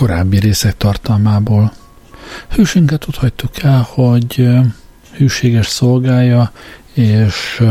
[0.00, 1.72] korábbi részek tartalmából.
[2.48, 4.48] Hűsünket ott hagytuk el, hogy
[5.16, 6.52] hűséges szolgája
[6.92, 7.62] és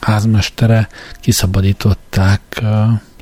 [0.00, 0.88] házmestere
[1.20, 2.62] kiszabadították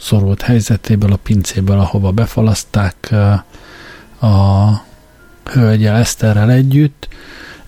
[0.01, 3.15] szorult helyzetéből, a pincéből, ahova befalaszták
[4.21, 4.69] a
[5.45, 7.09] hölgyel Eszterrel együtt.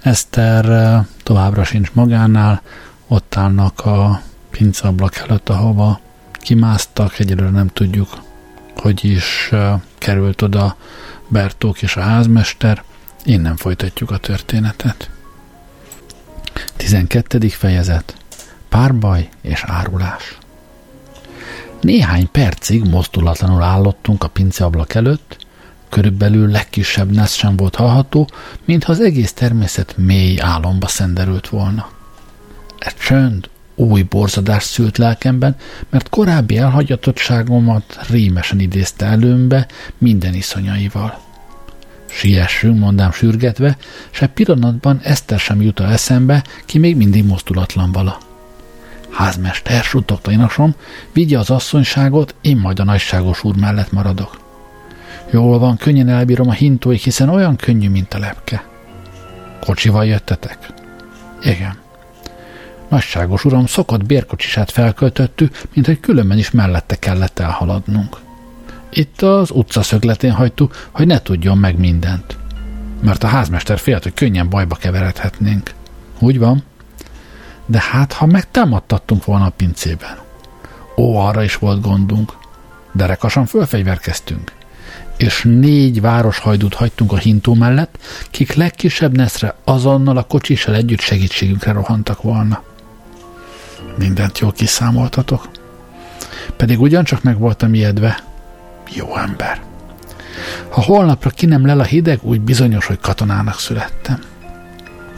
[0.02, 2.62] Eszter továbbra sincs magánál,
[3.08, 6.00] ott állnak a pinceablak előtt, ahova
[6.32, 8.19] kimásztak, egyelőre nem tudjuk,
[8.80, 9.50] hogy is
[9.98, 10.76] került oda
[11.28, 12.82] Bertók és a házmester.
[13.24, 15.10] Innen folytatjuk a történetet.
[16.76, 17.48] 12.
[17.48, 18.16] fejezet
[18.68, 20.38] Párbaj és árulás
[21.80, 25.46] Néhány percig mozdulatlanul állottunk a pinceablak előtt,
[25.88, 28.28] körülbelül legkisebb nesz sem volt hallható,
[28.64, 31.88] mintha az egész természet mély álomba szenderült volna.
[32.78, 35.56] Egy csönd új borzadás szült lelkemben,
[35.90, 39.66] mert korábbi elhagyatottságomat rémesen idézte előmbe
[39.98, 41.18] minden iszonyaival.
[42.08, 43.76] Siessünk, mondám sürgetve,
[44.10, 48.18] se pillanatban Eszter sem jut eszembe, ki még mindig mozdulatlan vala.
[49.10, 50.74] Házmester, suttogta inasom,
[51.12, 54.40] vigye az asszonyságot, én majd a nagyságos úr mellett maradok.
[55.30, 58.64] Jól van, könnyen elbírom a hintóig, hiszen olyan könnyű, mint a lepke.
[59.60, 60.58] Kocsival jöttetek?
[61.42, 61.88] Igen.
[62.90, 68.16] Nagyságos uram, szokott bérkocsisát felköltöttük, mint hogy különben is mellette kellett elhaladnunk.
[68.90, 72.36] Itt az utca szögletén hagytuk, hogy ne tudjon meg mindent.
[73.02, 75.74] Mert a házmester félt, hogy könnyen bajba keveredhetnénk.
[76.18, 76.62] Úgy van?
[77.66, 80.18] De hát, ha megtámadtattunk volna a pincében.
[80.96, 82.36] Ó, arra is volt gondunk.
[82.92, 84.52] Derekasan fölfegyverkeztünk.
[85.16, 87.98] És négy városhajdút hagytunk a hintó mellett,
[88.30, 92.68] kik legkisebb neszre azonnal a kocsissal együtt segítségünkre rohantak volna.
[93.98, 95.48] Mindent jól kiszámoltatok.
[96.56, 98.22] Pedig ugyancsak meg voltam ijedve.
[98.94, 99.60] Jó ember.
[100.68, 104.18] Ha holnapra ki nem lel a hideg, úgy bizonyos, hogy katonának születtem.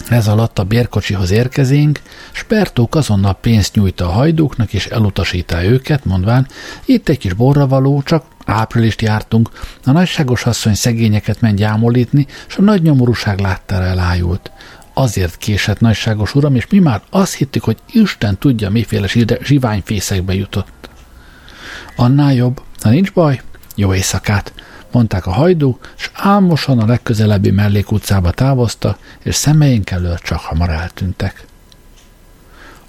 [0.08, 2.00] Ez alatt a bérkocsihoz érkezénk,
[2.32, 6.46] Spertók azonnal pénzt nyújt a hajdúknak, és elutasítá őket, mondván,
[6.84, 9.50] itt egy kis borravaló, csak áprilist jártunk,
[9.84, 14.50] a nagyságos asszony szegényeket ment gyámolítni, és a nagy nyomorúság láttára elájult.
[14.94, 19.08] Azért késett nagyságos uram, és mi már azt hittük, hogy Isten tudja, miféle
[19.42, 20.88] zsiványfészekbe jutott.
[21.97, 23.41] Annál jobb, ha nincs baj,
[23.75, 24.52] jó éjszakát,
[24.92, 31.44] mondták a hajdú, s álmosan a legközelebbi mellékutcába távozta, és szemeink elől csak hamar eltűntek.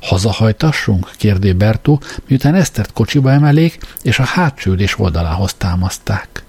[0.02, 1.12] Hazahajtassunk?
[1.18, 6.44] kérdé Bertó, miután Esztert kocsiba emelék, és a hátsülés oldalához támaszták.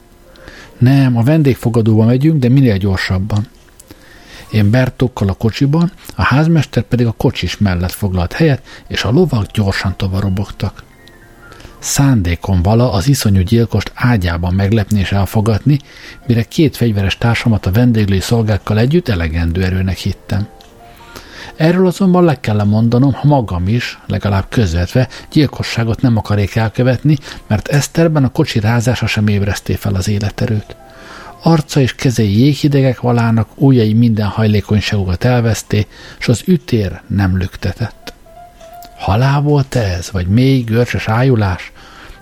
[0.79, 3.49] Nem, a vendégfogadóba megyünk, de minél gyorsabban.
[4.51, 9.47] Én Bertókkal a kocsiban, a házmester pedig a kocsis mellett foglalt helyet, és a lovak
[9.47, 10.83] gyorsan tovarobogtak
[11.85, 15.79] szándékom vala az iszonyú gyilkost ágyában meglepni és elfogatni,
[16.27, 20.49] mire két fegyveres társamat a vendéglői szolgákkal együtt elegendő erőnek hittem.
[21.57, 27.17] Erről azonban le kell mondanom, ha magam is, legalább közvetve, gyilkosságot nem akarék elkövetni,
[27.47, 30.77] mert Eszterben a kocsi rázása sem ébreszté fel az életerőt.
[31.47, 35.87] Arca és kezei jéghidegek valának, ujjai minden hajlékonyságokat elveszté,
[36.19, 38.15] és az ütér nem lüktetett.
[38.97, 41.73] Halál volt ez, vagy mély, görcsös ájulás?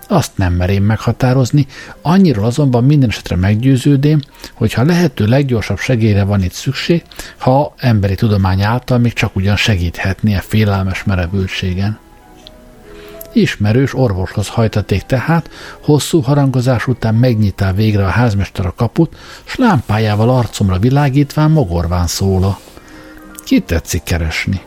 [0.07, 1.67] Azt nem merém meghatározni,
[2.01, 4.19] annyira azonban minden esetre meggyőződém,
[4.53, 7.03] hogy ha lehető leggyorsabb segélyre van itt szükség,
[7.37, 12.02] ha emberi tudomány által még csak ugyan segíthetnie félelmes merevültségen.
[13.33, 15.49] Ismerős orvoshoz hajtaték tehát,
[15.81, 22.59] hosszú harangozás után megnyitál végre a házmester a kaput, s lámpájával arcomra világítván mogorván szóla.
[23.45, 24.61] Ki tetszik keresni?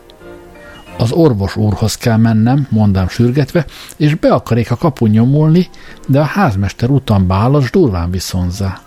[0.98, 3.64] Az orvos úrhoz kell mennem, mondám sürgetve,
[3.96, 5.68] és be akarék a kapun nyomulni,
[6.08, 8.80] de a házmester utam bálas durván viszonzá.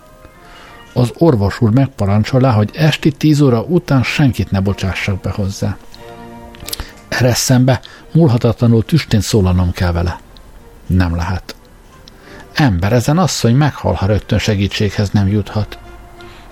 [0.92, 5.76] Az orvos úr megparancsolá, hogy esti tíz óra után senkit ne bocsássak be hozzá.
[7.10, 7.80] Erre szembe
[8.12, 10.20] múlhatatlanul tüstén szólanom kell vele.
[10.86, 11.54] Nem lehet.
[12.52, 15.78] Ember, ezen asszony meghal, ha rögtön segítséghez nem juthat.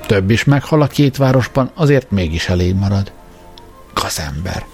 [0.07, 3.13] Több is meghal a két városban, azért mégis elég marad.
[3.95, 4.65] Gazember.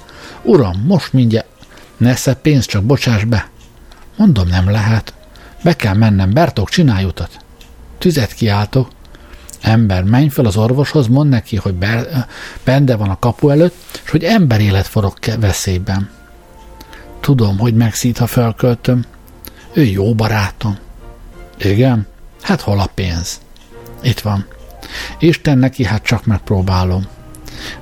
[0.42, 1.46] Uram, most mindjárt.
[1.96, 3.48] Nesze pénzt, csak bocsáss be.
[4.16, 5.14] Mondom, nem lehet.
[5.62, 7.30] Be kell mennem, Bertok, csinálj utat.
[7.98, 8.88] Tüzet kiáltok.
[9.64, 11.74] Ember, menj fel az orvoshoz, mondd neki, hogy
[12.64, 16.10] bende van a kapu előtt, és hogy ember élet forog veszélyben.
[17.20, 19.04] Tudom, hogy megszít, ha felköltöm.
[19.72, 20.78] Ő jó barátom.
[21.58, 22.06] Igen?
[22.42, 23.40] Hát hol a pénz?
[24.02, 24.46] Itt van.
[25.18, 27.06] Isten neki, hát csak megpróbálom.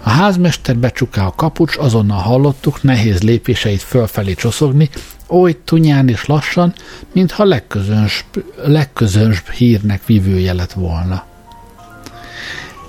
[0.03, 4.91] A házmester becsuká a kapucs, azonnal hallottuk nehéz lépéseit fölfelé csoszogni,
[5.27, 6.75] oly tunyán és lassan,
[7.13, 11.31] mintha legközönsbb, legközönsbb hírnek vívője lett volna.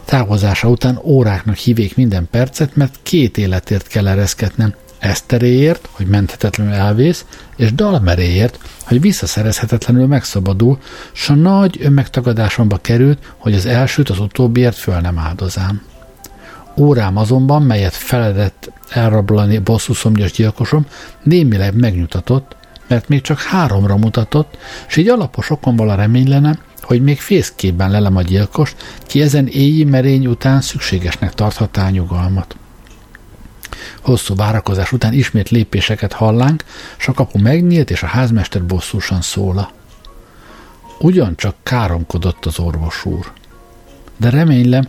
[0.06, 4.74] Távozása után óráknak hívék minden percet, mert két életért kell ereszkednem.
[5.00, 10.78] Eszteréért, hogy menthetetlenül elvész, és Dalmeréért, hogy visszaszerezhetetlenül megszabadul,
[11.12, 15.82] s a nagy önmegtagadásomba került, hogy az elsőt az utóbbiért föl nem áldozám.
[16.78, 20.86] Órám azonban, melyet feledett elrablani bosszuszomnyos gyilkosom,
[21.24, 22.56] némileg megnyugtatott,
[22.88, 24.58] mert még csak háromra mutatott,
[24.88, 28.75] és így alapos okon vala reménylenem, hogy még fészkében lelem a gyilkos,
[29.07, 32.56] ki ezen éji merény után szükségesnek tarthatá nyugalmat.
[34.01, 36.63] Hosszú várakozás után ismét lépéseket hallánk,
[36.97, 39.71] s a kapu megnyílt, és a házmester bosszúsan szóla.
[41.00, 43.31] Ugyancsak káromkodott az orvos úr.
[44.18, 44.88] De reménylem,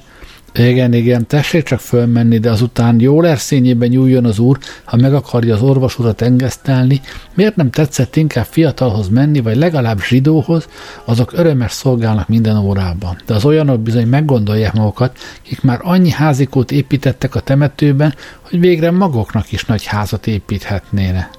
[0.59, 5.55] igen, igen, tessék csak fölmenni, de azután jól erszényében nyúljon az úr, ha meg akarja
[5.55, 7.01] az orvos urat engesztelni,
[7.35, 10.69] miért nem tetszett inkább fiatalhoz menni, vagy legalább zsidóhoz,
[11.05, 13.17] azok örömes szolgálnak minden órában.
[13.27, 18.91] De az olyanok bizony meggondolják magukat, kik már annyi házikót építettek a temetőben, hogy végre
[18.91, 21.31] maguknak is nagy házat építhetnéne.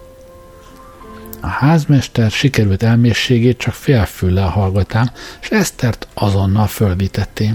[1.42, 7.54] A házmester sikerült elmészségét csak félfüllel hallgatám, és Esztert azonnal fölvitettem.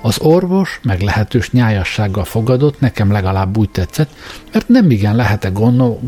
[0.00, 4.10] Az orvos meglehetős nyájassággal fogadott, nekem legalább úgy tetszett,
[4.52, 5.50] mert nem igen lehet-e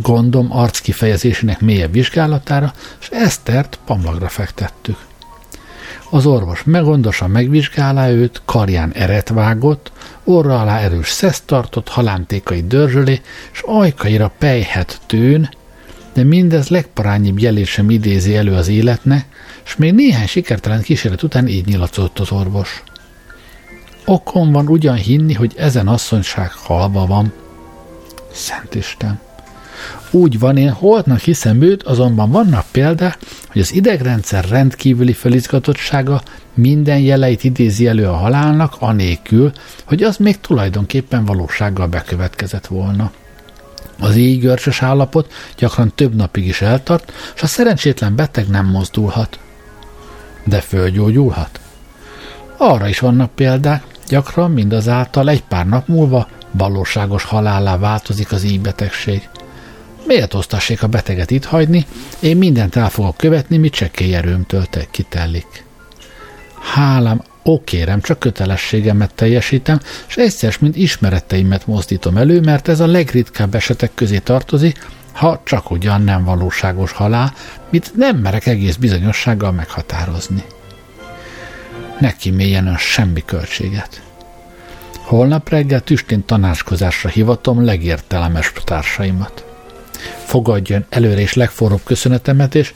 [0.02, 4.96] gondom arc kifejezésének mélyebb vizsgálatára, és Esztert pamlagra fektettük.
[6.10, 9.92] Az orvos megondosan megvizsgálá őt, karján eret vágott,
[10.24, 13.20] orra alá erős szeszt tartott, halántékai dörzsölé,
[13.52, 15.48] és ajkaira pejhet tőn,
[16.12, 19.26] de mindez legparányibb jelét sem idézi elő az életnek,
[19.64, 22.82] és még néhány sikertelen kísérlet után így nyilatkozott az orvos.
[24.04, 27.32] Okom van ugyan hinni, hogy ezen asszonyság halva van.
[28.32, 29.20] Szent Isten!
[30.10, 33.18] Úgy van, én holtnak hiszem őt, azonban vannak példák,
[33.52, 36.22] hogy az idegrendszer rendkívüli felizgatottsága
[36.54, 39.52] minden jeleit idézi elő a halálnak, anélkül,
[39.84, 43.12] hogy az még tulajdonképpen valósággal bekövetkezett volna.
[44.00, 49.38] Az így görcsös állapot gyakran több napig is eltart, és a szerencsétlen beteg nem mozdulhat.
[50.44, 51.60] De fölgyógyulhat?
[52.56, 58.60] Arra is vannak példák, Gyakran mindazáltal egy pár nap múlva valóságos halállá változik az így
[58.60, 59.28] betegség.
[60.06, 61.86] Miért osztassék a beteget itt hagyni,
[62.20, 65.64] én mindent el fogok követni, mi csekély erőmtől te kitellik.
[66.60, 73.54] Hálám, okérem, csak kötelességemet teljesítem, és egyszer, mint ismereteimet mozdítom elő, mert ez a legritkább
[73.54, 77.32] esetek közé tartozik, ha csak ugyan nem valóságos halál,
[77.70, 80.44] mit nem merek egész bizonyossággal meghatározni
[81.98, 84.02] ne kíméljen semmi költséget.
[85.04, 89.44] Holnap reggel tüstén tanácskozásra hivatom legértelmes társaimat.
[90.24, 92.74] Fogadjon előre is legforróbb köszönetemet, és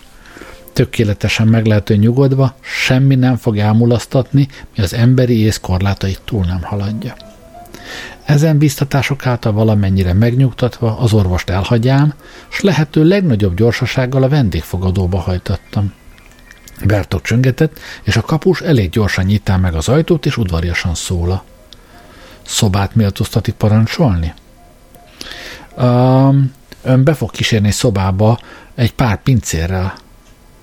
[0.72, 6.62] tökéletesen meg lehető nyugodva, semmi nem fog elmulasztatni, mi az emberi ész korlátait túl nem
[6.62, 7.14] haladja.
[8.24, 12.14] Ezen biztatások által valamennyire megnyugtatva az orvost elhagyám,
[12.48, 15.92] s lehető legnagyobb gyorsasággal a vendégfogadóba hajtattam.
[16.84, 21.44] Bertok csöngetett, és a kapus elég gyorsan nyitá meg az ajtót, és udvariasan szóla.
[22.42, 24.34] Szobát méltóztatik parancsolni?
[25.76, 28.38] Um, ön be fog kísérni szobába
[28.74, 29.94] egy pár pincérrel.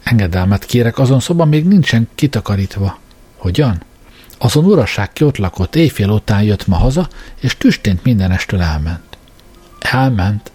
[0.03, 2.99] Engedelmet kérek, azon szoba még nincsen kitakarítva.
[3.37, 3.83] Hogyan?
[4.37, 7.07] Azon uraság ki ott lakott, éjfél után jött ma haza,
[7.39, 9.17] és tüstént mindenestől elment.
[9.79, 10.51] Elment?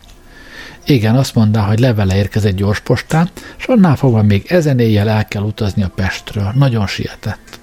[0.84, 5.24] Igen, azt mondta, hogy levele érkezett gyors postán, és annál fogva még ezen éjjel el
[5.24, 6.52] kell utazni a Pestről.
[6.54, 7.58] Nagyon sietett.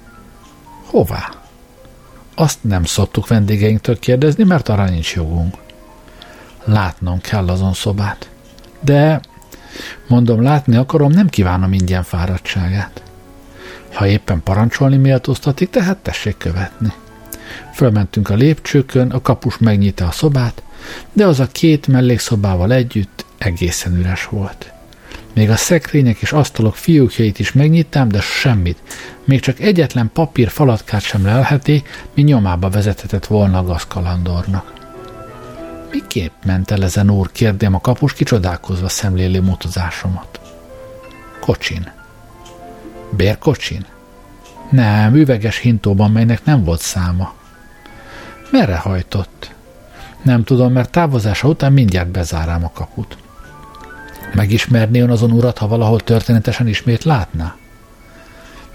[0.85, 1.31] Hová?
[2.35, 5.55] Azt nem szoktuk vendégeinktől kérdezni, mert arra nincs jogunk.
[6.63, 8.29] Látnom kell azon szobát.
[8.79, 9.21] De,
[10.07, 13.01] mondom, látni akarom, nem kívánom ingyen fáradtságát.
[13.93, 16.93] Ha éppen parancsolni méltóztatik, tehát tessék követni.
[17.73, 20.61] Fölmentünk a lépcsőkön, a kapus megnyita a szobát,
[21.13, 24.71] de az a két mellékszobával együtt egészen üres volt.
[25.33, 28.77] Még a szekrények és asztalok fiúkjait is megnyitám, de semmit,
[29.23, 34.73] még csak egyetlen papír falatkát sem lelheti, mi nyomába vezethetett volna a gazkalandornak.
[35.91, 40.39] Miképp ment el ezen úr, kérdém a kapus kicsodálkozva szemléli motozásomat.
[41.39, 41.91] Kocsin.
[43.11, 43.85] Bérkocsin?
[44.71, 47.33] Nem, üveges hintóban, melynek nem volt száma.
[48.51, 49.55] Merre hajtott?
[50.27, 53.17] Nem tudom, mert távozása után mindjárt bezárám a kaput.
[54.33, 57.55] Megismerné ön azon urat, ha valahol történetesen ismét látná?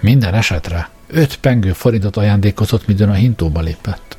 [0.01, 4.17] Minden esetre öt pengő forintot ajándékozott, midőn a hintóba lépett.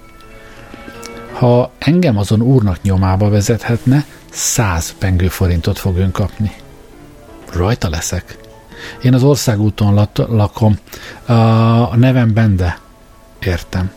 [1.32, 6.52] Ha engem azon úrnak nyomába vezethetne, száz pengő forintot fog ön kapni.
[7.54, 8.38] Rajta leszek.
[9.02, 10.78] Én az országúton lakom.
[11.26, 12.80] A nevem Bende.
[13.40, 13.92] Értem.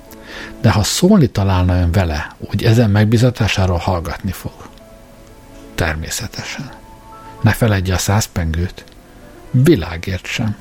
[0.61, 4.53] De ha szólni találna ön vele, úgy ezen megbizatásáról hallgatni fog.
[5.75, 6.71] Természetesen.
[7.41, 8.85] Ne feledje a százpengőt.
[9.51, 10.57] Világért sem.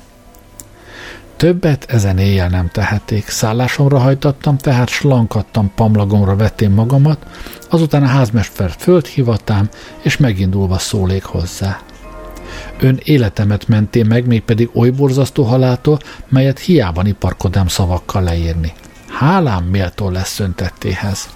[1.36, 3.28] Többet ezen éjjel nem tehették.
[3.28, 7.26] Szállásomra hajtattam, tehát slankadtam, pamlagomra vettem magamat,
[7.70, 9.68] azután a házmestert földhivatám,
[10.02, 11.80] és megindulva szólék hozzá.
[12.80, 18.72] Ön életemet menté meg, mégpedig oly borzasztó haláltól, melyet hiába iparkodám szavakkal leírni.
[19.18, 21.28] Hálám méltó lesz öntettéhez.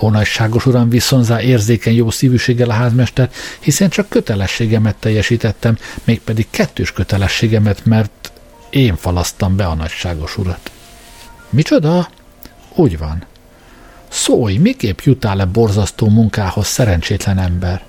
[0.00, 6.92] Ó, nagyságos uram, viszonzá érzékeny jó szívűséggel a házmester, hiszen csak kötelességemet teljesítettem, mégpedig kettős
[6.92, 8.32] kötelességemet, mert
[8.70, 10.70] én falasztam be a nagyságos urat.
[11.50, 12.08] Micsoda?
[12.74, 13.24] Úgy van.
[14.08, 17.82] Szólj, miképp jutál le borzasztó munkához, szerencsétlen ember?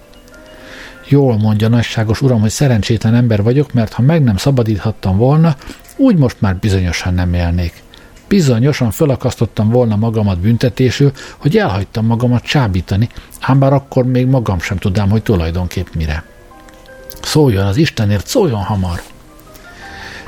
[1.07, 5.55] Jól mondja nagyságos uram, hogy szerencsétlen ember vagyok, mert ha meg nem szabadíthattam volna,
[5.95, 7.83] úgy most már bizonyosan nem élnék.
[8.27, 14.77] Bizonyosan fölakasztottam volna magamat büntetésül, hogy elhagytam magamat csábítani, ám bár akkor még magam sem
[14.77, 16.23] tudám, hogy tulajdonképp mire.
[17.21, 19.01] Szóljon az Istenért, szóljon hamar!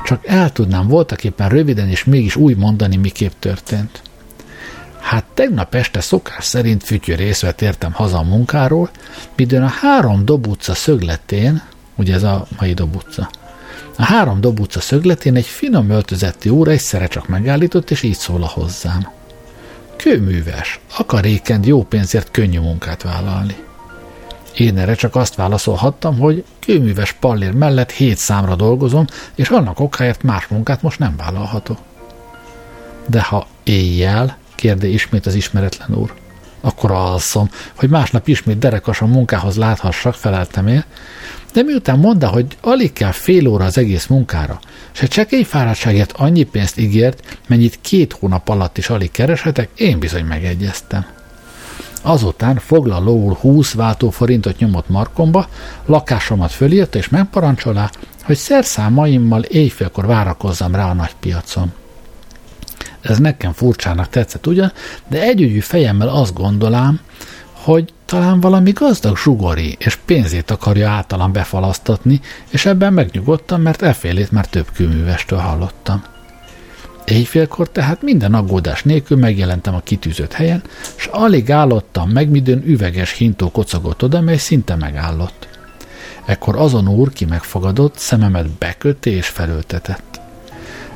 [0.04, 4.02] Csak el tudnám voltak éppen röviden és mégis úgy mondani, miképp történt.
[5.00, 8.90] Hát tegnap este szokás szerint fütyörészve értem haza a munkáról,
[9.36, 11.62] midőn a három dob utca szögletén,
[11.96, 13.30] ugye ez a mai dob utca,
[14.00, 18.42] a három dob utca szögletén egy finom öltözetti óra egyszerre csak megállított, és így szól
[18.42, 19.08] a hozzám.
[19.96, 23.56] Kőműves, akarékend jó pénzért könnyű munkát vállalni.
[24.56, 30.22] Én erre csak azt válaszolhattam, hogy kőműves pallér mellett hét számra dolgozom, és annak okáért
[30.22, 31.78] más munkát most nem vállalhatok.
[33.06, 36.14] De ha éjjel, kérde ismét az ismeretlen úr,
[36.60, 40.84] akkor alszom, hogy másnap ismét derekasan munkához láthassak, feleltem én,
[41.52, 44.60] de miután mondta, hogy alig kell fél óra az egész munkára,
[44.94, 49.98] és egy csekély fáradtságért annyi pénzt ígért, mennyit két hónap alatt is alig kereshetek, én
[49.98, 51.06] bizony megegyeztem.
[52.02, 55.48] Azután foglalóul 20 váltóforintot nyomott markomba,
[55.84, 57.90] lakásomat fölírta és megparancsolá,
[58.24, 61.72] hogy szerszámaimmal éjfélkor várakozzam rá a nagy piacon.
[63.00, 64.72] Ez nekem furcsának tetszett ugyan,
[65.08, 67.00] de együgyű fejemmel azt gondolám,
[67.52, 74.32] hogy talán valami gazdag zsugori és pénzét akarja általam befalasztatni, és ebben megnyugodtam, mert efélét
[74.32, 76.02] már több kőművestől hallottam.
[77.04, 80.62] Éjfélkor tehát minden aggódás nélkül megjelentem a kitűzött helyen,
[80.96, 85.48] s alig állottam meg, midőn üveges hintó kocogott oda, mely szinte megállott.
[86.24, 90.07] Ekkor azon úr, ki megfogadott, szememet bekötte és felöltetett.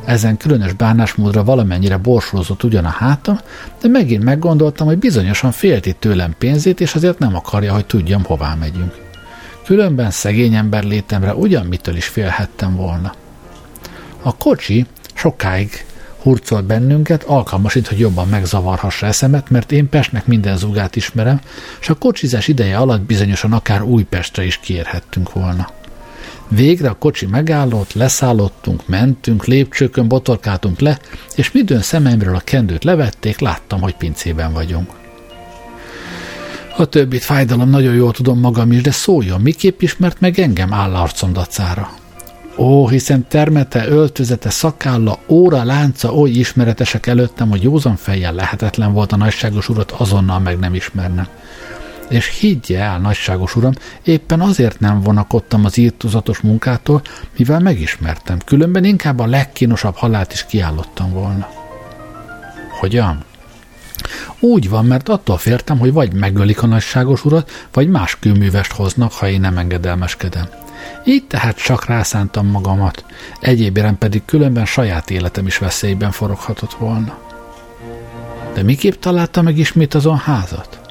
[0.04, 3.38] Ezen különös bánásmódra valamennyire borsolózott ugyan a hátam,
[3.80, 8.54] de megint meggondoltam, hogy bizonyosan félti tőlem pénzét, és azért nem akarja, hogy tudjam, hová
[8.54, 9.00] megyünk.
[9.64, 13.14] Különben szegény ember létemre ugyan mitől is félhettem volna.
[14.22, 15.84] A kocsi sokáig
[16.22, 21.40] hurcolt bennünket, alkalmasint, hogy jobban megzavarhassa eszemet, mert én Pestnek minden zugát ismerem,
[21.80, 25.68] és a kocsizás ideje alatt bizonyosan akár Újpestre is kiérhettünk volna.
[26.54, 30.98] Végre a kocsi megállott, leszállottunk, mentünk, lépcsőkön botorkáltunk le,
[31.34, 34.90] és midőn szememről a kendőt levették, láttam, hogy pincében vagyunk.
[36.76, 41.32] A többit fájdalom nagyon jól tudom magam is, de szóljon, miképp ismert meg engem állarcom
[41.32, 41.90] dacára.
[42.56, 49.12] Ó, hiszen termete, öltözete, szakálla, óra, lánca oly ismeretesek előttem, hogy józan fejjel lehetetlen volt
[49.12, 51.28] a nagyságos urat azonnal meg nem ismernem.
[52.12, 57.02] És higgye el, nagyságos uram, éppen azért nem vonakodtam az írtuzatos munkától,
[57.36, 61.48] mivel megismertem, különben inkább a legkínosabb halált is kiállottam volna.
[62.80, 63.24] Hogyan?
[64.40, 69.12] Úgy van, mert attól fértem, hogy vagy megölik a nagyságos urat, vagy más kőművest hoznak,
[69.12, 70.48] ha én nem engedelmeskedem.
[71.04, 73.04] Így tehát csak rászántam magamat,
[73.40, 77.18] egyébben pedig különben saját életem is veszélyben foroghatott volna.
[78.54, 80.81] De miképp találta meg ismét azon házat?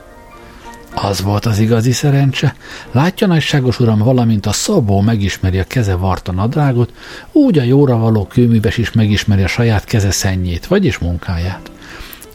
[0.95, 2.55] Az volt az igazi szerencse.
[2.91, 6.93] Látja nagyságos uram, valamint a szabó megismeri a keze varta nadrágot,
[7.31, 11.71] úgy a jóra való kőműves is megismeri a saját keze szennyét, vagyis munkáját.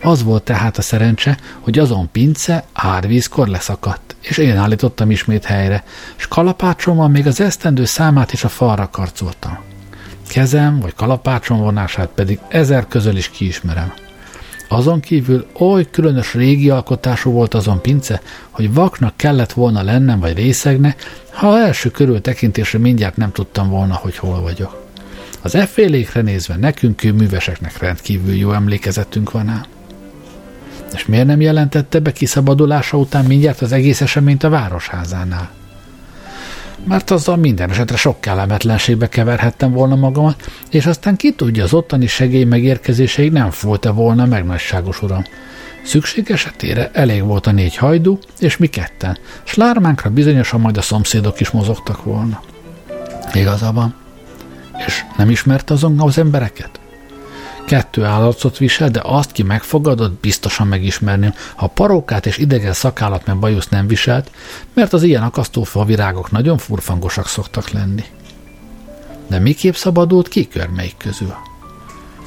[0.02, 5.84] Az volt tehát a szerencse, hogy azon pince árvízkor leszakadt, és én állítottam ismét helyre,
[6.16, 9.58] és kalapácsommal még az esztendő számát is a falra karcoltam.
[10.28, 13.92] Kezem vagy kalapácsom vonását pedig ezer közül is kiismerem.
[14.68, 18.20] Azon kívül oly különös régi alkotású volt azon pince,
[18.50, 20.96] hogy vaknak kellett volna lennem vagy részegne,
[21.32, 24.84] ha első körül tekintésre mindjárt nem tudtam volna, hogy hol vagyok.
[25.42, 29.64] Az effélékre nézve nekünk kőműveseknek rendkívül jó emlékezetünk van ám.
[30.94, 35.50] És miért nem jelentette be kiszabadulása után mindjárt az egész eseményt a városházánál?
[36.84, 42.06] Mert azzal minden esetre sok kellemetlenségbe keverhettem volna magamat, és aztán ki tudja, az ottani
[42.06, 45.24] segély megérkezéseig nem fúlt-e volna meg nagyságos uram.
[45.84, 50.82] Szükség esetére elég volt a négy hajdú, és mi ketten, s lármánkra bizonyosan majd a
[50.82, 52.42] szomszédok is mozogtak volna.
[53.32, 53.94] Igaza van.
[54.86, 56.80] És nem ismerte azon az embereket?
[57.66, 63.38] Kettő állatot visel, de azt ki megfogadott, biztosan megismerném, ha parókát és idegen szakállat meg
[63.38, 64.30] bajusz nem viselt,
[64.74, 68.04] mert az ilyen akasztófa virágok nagyon furfangosak szoktak lenni.
[69.26, 71.34] De miképp szabadult ki körmeik közül?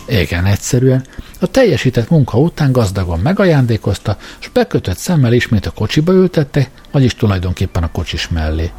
[0.07, 1.05] Igen, egyszerűen.
[1.39, 7.83] A teljesített munka után gazdagon megajándékozta, és bekötött szemmel ismét a kocsiba ültette, vagyis tulajdonképpen
[7.83, 8.71] a kocsis mellé.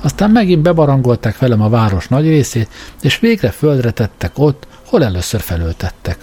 [0.00, 2.68] Aztán megint bebarangolták velem a város nagy részét,
[3.02, 6.18] és végre földre tettek ott, hol először felöltettek.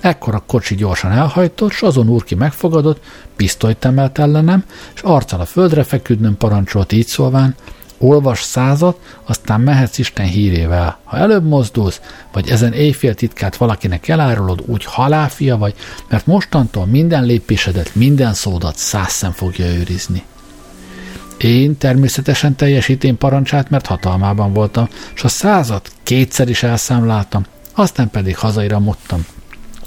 [0.00, 3.04] Ekkor a kocsi gyorsan elhajtott, s azon úr ki megfogadott,
[3.36, 7.54] pisztolyt emelt ellenem, és arccal a földre feküdnöm parancsolt így szólván,
[7.98, 10.98] olvas százat, aztán mehetsz Isten hírével.
[11.04, 12.00] Ha előbb mozdulsz,
[12.32, 15.74] vagy ezen éjfél titkát valakinek elárulod, úgy halálfia vagy,
[16.08, 20.22] mert mostantól minden lépésedet, minden szódat százszem fogja őrizni.
[21.38, 28.36] Én természetesen teljesítén parancsát, mert hatalmában voltam, és a százat kétszer is elszámláltam, aztán pedig
[28.36, 29.26] hazairamodtam.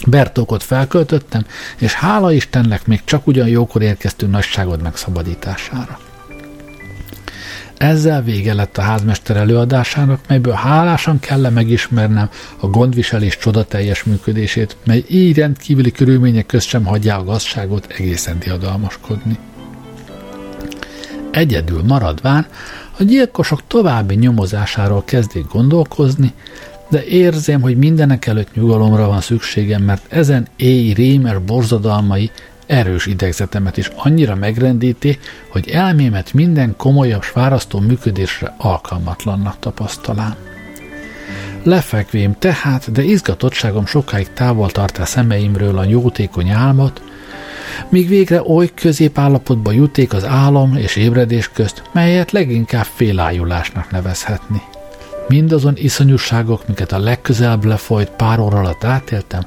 [0.06, 1.46] Bertókot felköltöttem,
[1.78, 6.00] és hála Istennek még csak ugyan jókor érkeztünk nagyságod megszabadítására.
[7.78, 12.30] Ezzel vége lett a házmester előadásának, melyből hálásan kell megismernem
[12.60, 19.38] a gondviselés csodatteljes működését, mely így rendkívüli körülmények közt sem hagyja a gazságot egészen diadalmaskodni.
[21.32, 22.48] Egyedül maradván
[23.00, 26.34] a gyilkosok további nyomozásáról kezdik gondolkozni,
[26.90, 32.32] de érzem, hogy mindenek előtt nyugalomra van szükségem, mert ezen éj rémer borzadalmai
[32.66, 35.20] erős idegzetemet is annyira megrendíti,
[35.50, 40.36] hogy elmémet minden komolyabb fárasztó működésre alkalmatlannak tapasztalám.
[41.64, 47.02] Lefekvém tehát, de izgatottságom sokáig távol tart a szemeimről a jótékony álmot,
[47.90, 54.62] míg végre oly középállapotba juték az álom és ébredés közt, melyet leginkább félájulásnak nevezhetni.
[55.28, 59.42] Mindazon iszonyúságok, miket a legközelebb lefolyt pár óra alatt átéltem,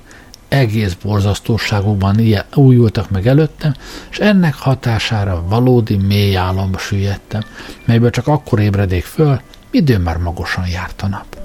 [0.49, 3.75] egész borzasztóságukban ilyen újultak meg előttem,
[4.11, 7.43] és ennek hatására valódi mély álomba süllyedtem,
[7.85, 9.41] melyből csak akkor ébredék föl,
[9.71, 11.39] midőn már magosan járt a nap.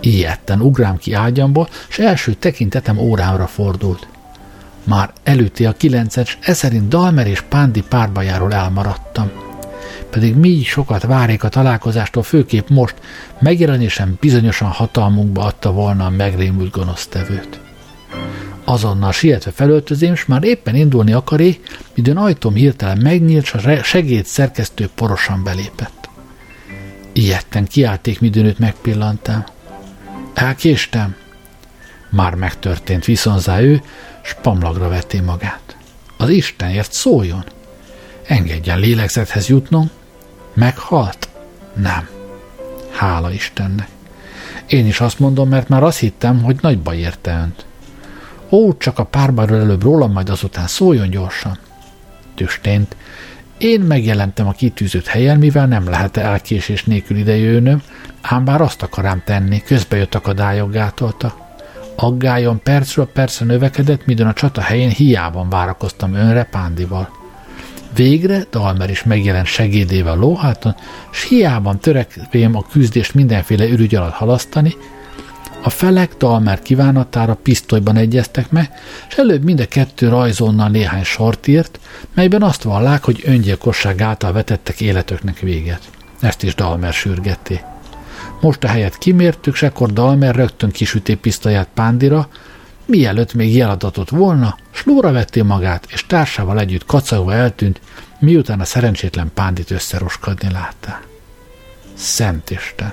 [0.00, 4.06] Ilyetten ugrám ki ágyamból, és első tekintetem órámra fordult.
[4.84, 9.30] Már előtti a kilencet, s e szerint Dalmer és Pándi párbajáról elmaradtam.
[10.12, 12.94] Pedig mi sokat várék a találkozástól, főképp most
[13.38, 17.60] megjelenésem bizonyosan hatalmunkba adta volna a megrémült gonosztevőt.
[18.64, 21.60] Azonnal sietve felöltözém, és már éppen indulni akaré,
[21.94, 26.08] midőn ajtóm hirtelen megnyílt, s a segéd szerkesztő porosan belépett.
[27.12, 29.44] Ilyetten kiállték, midőn őt megpillantám.
[30.34, 31.16] Elkéstem?
[32.10, 33.82] Már megtörtént, viszonzá ő,
[34.22, 35.76] s pamlagra vetté magát.
[36.16, 37.44] Az Istenért szóljon!
[38.26, 39.90] Engedjen lélegzethez jutnom.
[40.54, 41.28] Meghalt?
[41.74, 42.08] Nem.
[42.90, 43.88] Hála Istennek.
[44.66, 47.64] Én is azt mondom, mert már azt hittem, hogy nagy baj érte önt.
[48.50, 51.58] Ó, csak a párbáról előbb rólam, majd azután szóljon gyorsan.
[52.34, 52.96] Tüstént.
[53.58, 57.82] Én megjelentem a kitűzött helyen, mivel nem lehet elkésés nélkül idejönnöm,
[58.20, 61.56] ám bár azt akarám tenni, közbe jött akadályok gátolta.
[61.96, 67.21] Aggályom percről persze növekedett, midőn a csata helyén hiában várakoztam önre Pándival.
[67.94, 70.74] Végre Dalmer is megjelent segédével lóháton,
[71.10, 74.74] s hiában törekvém a küzdést mindenféle ürügy alatt halasztani,
[75.64, 78.70] a felek Dalmer kívánatára pisztolyban egyeztek meg,
[79.08, 81.80] és előbb mind a kettő rajzonnal néhány sort írt,
[82.14, 85.80] melyben azt vallák, hogy öngyilkosság által vetettek életöknek véget.
[86.20, 87.60] Ezt is Dalmer sürgetté.
[88.40, 92.28] Most a helyet kimértük, és ekkor Dalmer rögtön kisüté pisztolyát Pándira,
[92.84, 97.80] mielőtt még jeladatot volna, slóra vetté magát, és társával együtt kacagva eltűnt,
[98.18, 101.00] miután a szerencsétlen Pándit összeroskadni látta.
[101.94, 102.92] Szent Isten!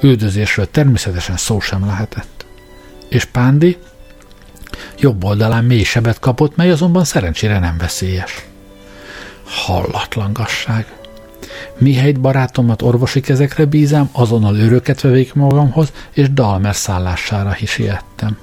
[0.00, 2.46] Üldözésről természetesen szó sem lehetett.
[3.08, 3.78] És Pándi
[4.98, 8.46] jobb oldalán mély sebet kapott, mely azonban szerencsére nem veszélyes.
[9.44, 10.86] Hallatlangasság.
[11.78, 18.38] Mihelyt barátomat orvosi kezekre bízám, azonnal őröket vevék magamhoz, és Dalmer szállására is ijedtem.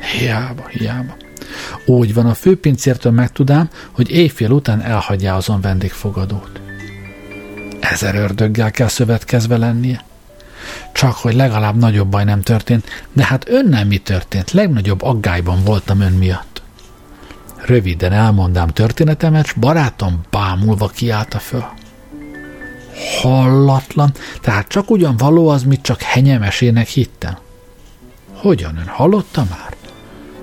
[0.00, 1.16] Hiába, hiába.
[1.86, 6.60] Úgy van, a főpincértől megtudám, hogy éjfél után elhagyja azon vendégfogadót.
[7.80, 10.04] Ezer ördöggel kell szövetkezve lennie.
[10.92, 14.50] Csak, hogy legalább nagyobb baj nem történt, de hát önnel mi történt?
[14.50, 16.62] Legnagyobb aggályban voltam ön miatt.
[17.56, 21.64] Röviden elmondám történetemet, s barátom bámulva kiállta föl.
[23.20, 27.36] Hallatlan, tehát csak ugyan való az, mit csak henyemesének hittem.
[28.34, 29.79] Hogyan ön hallotta már?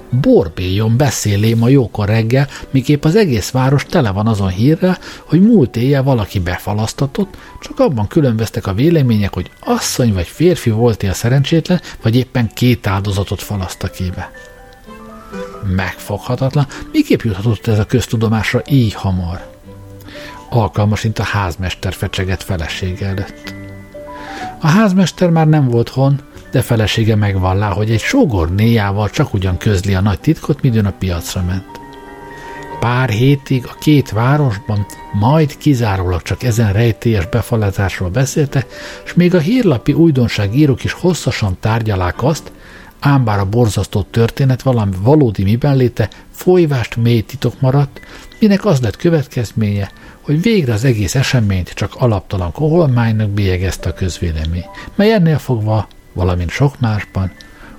[0.10, 5.76] Borbéljon beszélém a jókor reggel, miképp az egész város tele van azon hírrel, hogy múlt
[5.76, 11.82] éjjel valaki befalasztatott, csak abban különböztek a vélemények, hogy asszony vagy férfi volt a szerencsétlen,
[12.02, 14.32] vagy éppen két áldozatot falasztak be.
[15.76, 19.56] Megfoghatatlan, miképp juthatott ez a köztudomásra így hamar?
[20.50, 23.54] Alkalmas, mint a házmester fecseget felesége előtt.
[24.62, 26.22] A házmester már nem volt hon,
[26.58, 30.94] de felesége megvallá, hogy egy sógor néjával csak ugyan közli a nagy titkot, midőn a
[31.00, 31.80] piacra ment.
[32.80, 38.66] Pár hétig a két városban majd kizárólag csak ezen rejtélyes befalazásról beszélte,
[39.06, 42.52] és még a hírlapi újdonságírók is hosszasan tárgyalák azt,
[43.00, 48.00] ám bár a borzasztó történet valami valódi miben léte folyvást mély titok maradt,
[48.40, 49.92] minek az lett következménye,
[50.22, 54.66] hogy végre az egész eseményt csak alaptalan koholmánynak bélyegezte a közvélemény,
[54.96, 57.32] mely ennél fogva valamint sok másban,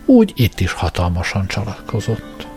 [0.05, 2.48] úgy itt is hatalmasan csalakozott.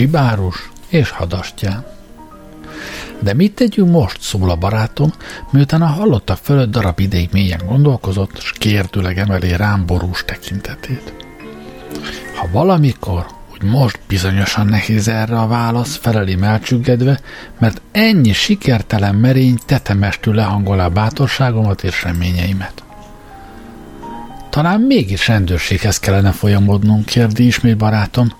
[0.00, 1.84] Zsibárus és hadastyán.
[3.18, 5.12] De mit tegyünk most, szól a barátom,
[5.50, 11.14] miután a hallottak fölött darab ideig mélyen gondolkozott, és kértőleg emeli rám borús tekintetét.
[12.36, 17.20] Ha valamikor, úgy most bizonyosan nehéz erre a válasz, feleli melcsüggedve,
[17.58, 22.82] mert ennyi sikertelen merény tetemestül lehangolá bátorságomat és reményeimet.
[24.50, 28.38] Talán mégis rendőrséghez kellene folyamodnunk, kérdi ismét barátom,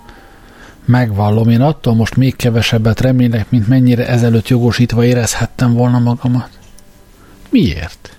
[0.91, 6.49] Megvallom, én attól most még kevesebbet remélek, mint mennyire ezelőtt jogosítva érezhettem volna magamat.
[7.49, 8.15] Miért?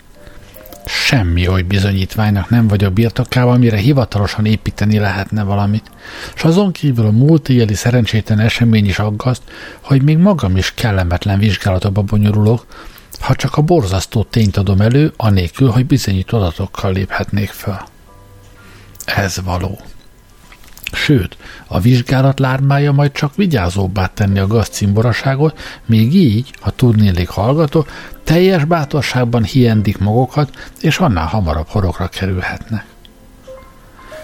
[0.85, 5.91] Semmi oly bizonyítványnak nem vagyok birtokában, amire hivatalosan építeni lehetne valamit.
[6.35, 9.43] És azon kívül a múlt éjjeli szerencsétlen esemény is aggaszt,
[9.81, 12.67] hogy még magam is kellemetlen vizsgálatokba bonyolulok,
[13.21, 17.87] ha csak a borzasztó tényt adom elő, anélkül, hogy bizonyító adatokkal léphetnék fel.
[19.05, 19.81] Ez való.
[20.93, 27.87] Sőt, a vizsgálat lármája majd csak vigyázóbbá tenni a gazcimboraságot, még így, ha tudnélik hallgató,
[28.25, 32.85] teljes bátorságban hiendik magukat, és annál hamarabb horokra kerülhetnek.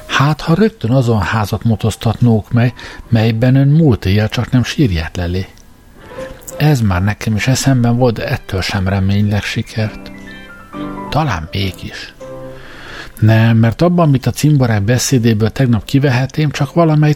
[0.07, 2.74] Hát, ha rögtön azon házat motoztatnók meg,
[3.09, 5.46] melyben ön múlt éjjel csak nem sírját lelé.
[6.57, 10.11] Ez már nekem is eszemben volt, de ettől sem reménylek sikert.
[11.11, 12.14] Talán mégis.
[13.20, 17.14] Nem, mert abban, amit a cimborák beszédéből tegnap kivehetém, csak valamely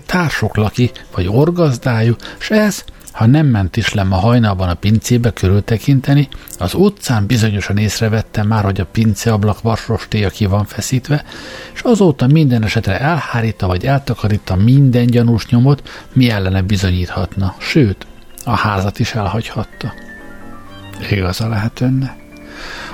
[0.53, 6.29] laki, vagy orgazdájú, s ez, ha nem ment is le ma hajnalban a pincébe körültekinteni,
[6.59, 11.25] az utcán bizonyosan észrevettem már, hogy a pinceablak vasrostéja ki van feszítve,
[11.75, 18.07] és azóta minden esetre elhárítta vagy eltakarítta minden gyanús nyomot, mi ellene bizonyíthatna, sőt,
[18.45, 19.93] a házat is elhagyhatta.
[21.11, 22.22] Igaza lehet önnek.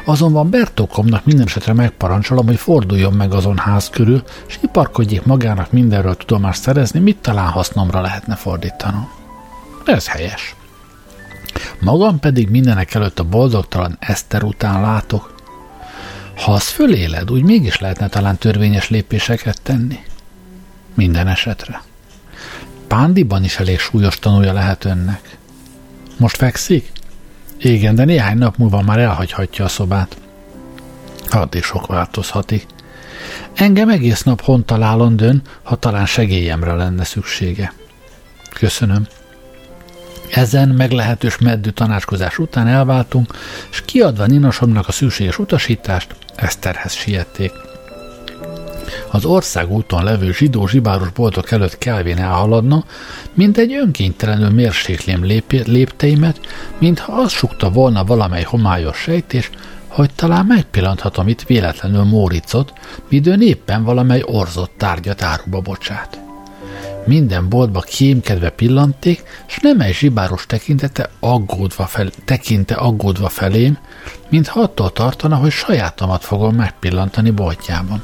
[0.04, 6.16] Azonban Bertókomnak minden esetre megparancsolom, hogy forduljon meg azon ház körül, és iparkodjék magának mindenről
[6.16, 9.08] tudomást szerezni, mit talán hasznomra lehetne fordítanom.
[9.84, 10.54] Ez helyes.
[11.80, 15.34] Magam pedig mindenek előtt a boldogtalan Eszter után látok.
[16.36, 19.98] Ha az föléled, úgy mégis lehetne talán törvényes lépéseket tenni.
[20.94, 21.82] Minden esetre.
[22.86, 25.36] Pándiban is elég súlyos tanulja lehet önnek.
[26.16, 26.92] Most fekszik?
[27.58, 30.16] Igen, de néhány nap múlva már elhagyhatja a szobát.
[31.30, 32.66] Addig sok változhatik.
[33.54, 37.72] Engem egész nap hontalálon dön, ha talán segélyemre lenne szüksége.
[38.54, 39.06] Köszönöm.
[40.30, 43.32] Ezen meglehetős meddő tanácskozás után elváltunk,
[43.70, 47.52] és kiadva Ninosomnak a szükséges utasítást, Eszterhez siették.
[49.10, 52.84] Az országúton levő zsidó zsibáros boltok előtt kelvén elhaladna,
[53.34, 56.40] mint egy önkénytelenül mérséklém lép- lépteimet,
[56.78, 59.50] mintha az sukta volna valamely homályos sejtés,
[59.86, 62.72] hogy talán megpillanthatom itt véletlenül Móricot,
[63.08, 66.20] midőn éppen valamely orzott tárgyat áruba bocsát.
[67.06, 73.78] minden boltba kémkedve pillanték, s nem egy zsibáros tekintete aggódva fel, tekinte aggódva felém,
[74.28, 78.02] mint attól tartana, hogy sajátomat fogom megpillantani boltjában.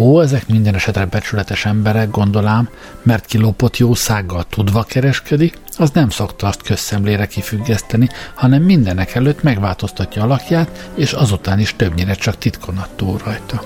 [0.00, 2.68] Ó, ezek minden esetre becsületes emberek, gondolám,
[3.02, 9.42] mert ki lopott jószággal tudva kereskedik, az nem szokta azt közszemlére kifüggeszteni, hanem mindenek előtt
[9.42, 13.62] megváltoztatja alakját, és azután is többnyire csak titkon túl rajta.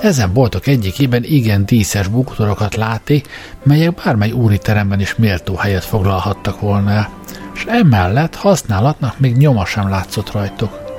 [0.00, 3.22] Ezen boltok egyikében igen díszes bukutorokat láti,
[3.62, 7.10] melyek bármely úri teremben is méltó helyet foglalhattak volna el,
[7.54, 10.91] és emellett használatnak még nyoma sem látszott rajtuk.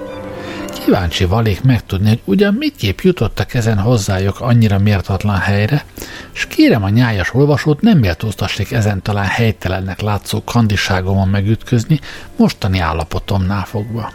[0.80, 5.86] Kíváncsi valék megtudni, hogy ugyan mitképp jutottak ezen hozzájuk annyira mértatlan helyre,
[6.34, 12.00] és kérem a nyájas olvasót nem méltóztassék ezen talán helytelennek látszó kandiságomon megütközni
[12.38, 14.12] mostani állapotomnál fogva.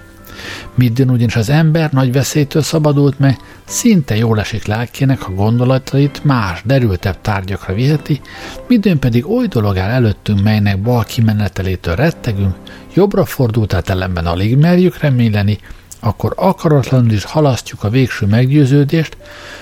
[0.74, 6.62] Midden ugyanis az ember nagy veszélytől szabadult meg, szinte jól esik lelkének, ha gondolatait más,
[6.64, 8.20] derültebb tárgyakra viheti,
[8.66, 12.54] midőn pedig oly dolog áll előttünk, melynek bal kimenetelétől rettegünk,
[12.94, 15.58] jobbra fordult át ellenben alig merjük reméleni,
[16.00, 19.16] akkor akaratlanul is halasztjuk a végső meggyőződést,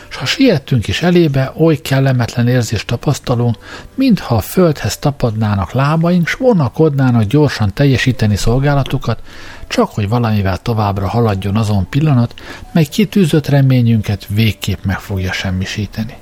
[0.08, 3.56] s ha siettünk is elébe, oly kellemetlen érzést tapasztalunk,
[3.94, 9.22] mintha a földhez tapadnának lábaink, s vonakodnának gyorsan teljesíteni szolgálatukat,
[9.66, 12.34] csak hogy valamivel továbbra haladjon azon pillanat,
[12.72, 16.16] mely kitűzött reményünket végképp meg fogja semmisíteni.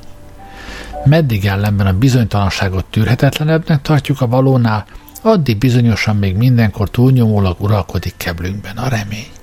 [1.05, 4.85] Meddig ellenben a bizonytalanságot tűrhetetlenebbnek tartjuk a valónál,
[5.23, 9.34] addig bizonyosan még mindenkor túlnyomólag uralkodik keblünkben a remény.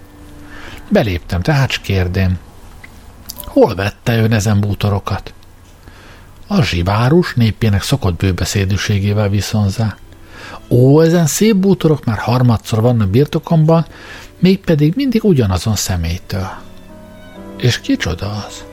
[0.91, 2.37] Beléptem, tehát kérdém,
[3.45, 5.33] hol vette ön ezen bútorokat?
[6.47, 9.97] A zsibárus népének szokott bőbeszédűségével viszonzá.
[10.69, 13.85] Ó, ezen szép bútorok már harmadszor vannak birtokomban,
[14.39, 16.49] mégpedig mindig ugyanazon személytől.
[17.57, 18.63] És kicsoda az?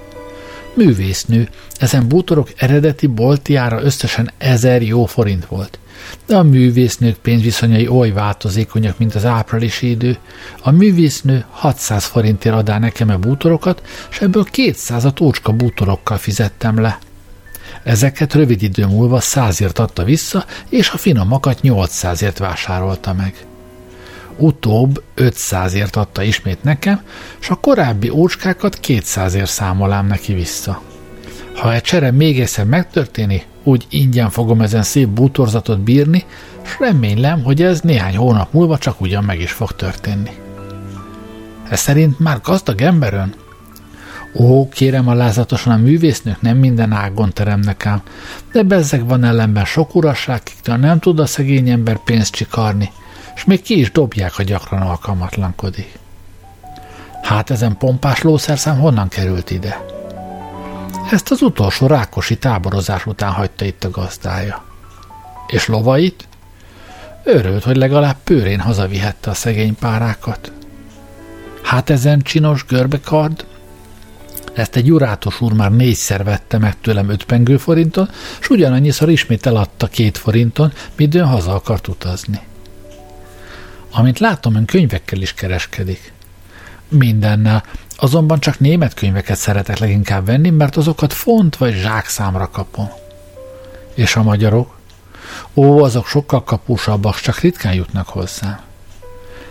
[0.75, 5.79] Művésznő, ezen bútorok eredeti boltjára összesen ezer jó forint volt.
[6.27, 10.17] De a művésznők pénzviszonyai oly változékonyak, mint az áprilisi idő.
[10.63, 16.81] A művésznő 600 forintért adá nekem a bútorokat, és ebből 200 a tócska bútorokkal fizettem
[16.81, 16.99] le.
[17.83, 23.35] Ezeket rövid idő múlva százért adta vissza, és a finomakat 800ért vásárolta meg.
[24.37, 27.03] Utóbb 500ért adta ismét nekem,
[27.41, 30.83] és a korábbi ócskákat 200ért számolám neki vissza.
[31.55, 36.25] Ha egy csere még egyszer megtörténik, úgy ingyen fogom ezen szép bútorzatot bírni,
[36.65, 40.31] és remélem, hogy ez néhány hónap múlva csak ugyan meg is fog történni.
[41.71, 43.35] Ez szerint már gazdag emberön?
[44.35, 48.03] Ó, kérem alázatosan, a művésznők nem minden ágon teremnek ám,
[48.53, 52.91] de bezzeg van ellenben sok uraság, kiktől nem tud a szegény ember pénzt csikarni,
[53.35, 55.99] és még ki is dobják, ha gyakran alkalmatlankodik.
[57.23, 59.98] Hát ezen pompás lószerszám honnan került ide?
[61.11, 64.65] Ezt az utolsó rákosi táborozás után hagyta itt a gazdája.
[65.47, 66.29] És lovait?
[67.25, 70.53] Örült, hogy legalább pőrén hazavihette a szegény párákat.
[71.63, 73.47] Hát ezen csinos görbekard
[74.59, 78.09] ezt egy jurátos úr már négyszer vette meg tőlem öt pengőforinton,
[78.41, 82.41] és ugyanannyiszor ismét eladta két forinton, midőn haza akart utazni.
[83.91, 86.13] Amint látom, ön könyvekkel is kereskedik.
[86.89, 87.65] Mindennel.
[88.01, 92.89] Azonban csak német könyveket szeretek leginkább venni, mert azokat font vagy zsákszámra kapom.
[93.95, 94.79] És a magyarok?
[95.55, 98.61] Ó, azok sokkal kapósabbak, csak ritkán jutnak hozzá.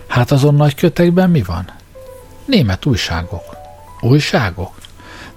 [0.07, 1.69] Hát azon nagy kötekben mi van?
[2.45, 3.57] Német újságok.
[4.01, 4.73] Újságok?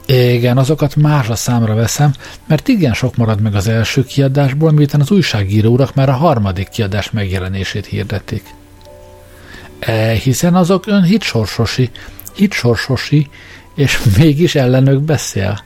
[0.06, 2.12] Igen, azokat másra számra veszem,
[2.46, 7.10] mert igen sok marad meg az első kiadásból, miután az újságírórak már a harmadik kiadás
[7.10, 8.54] megjelenését hirdetik.
[9.78, 11.02] E, hiszen azok ön
[12.34, 13.28] hitsorsosi, hitsorsosi,
[13.74, 15.64] és mégis ellenök beszél.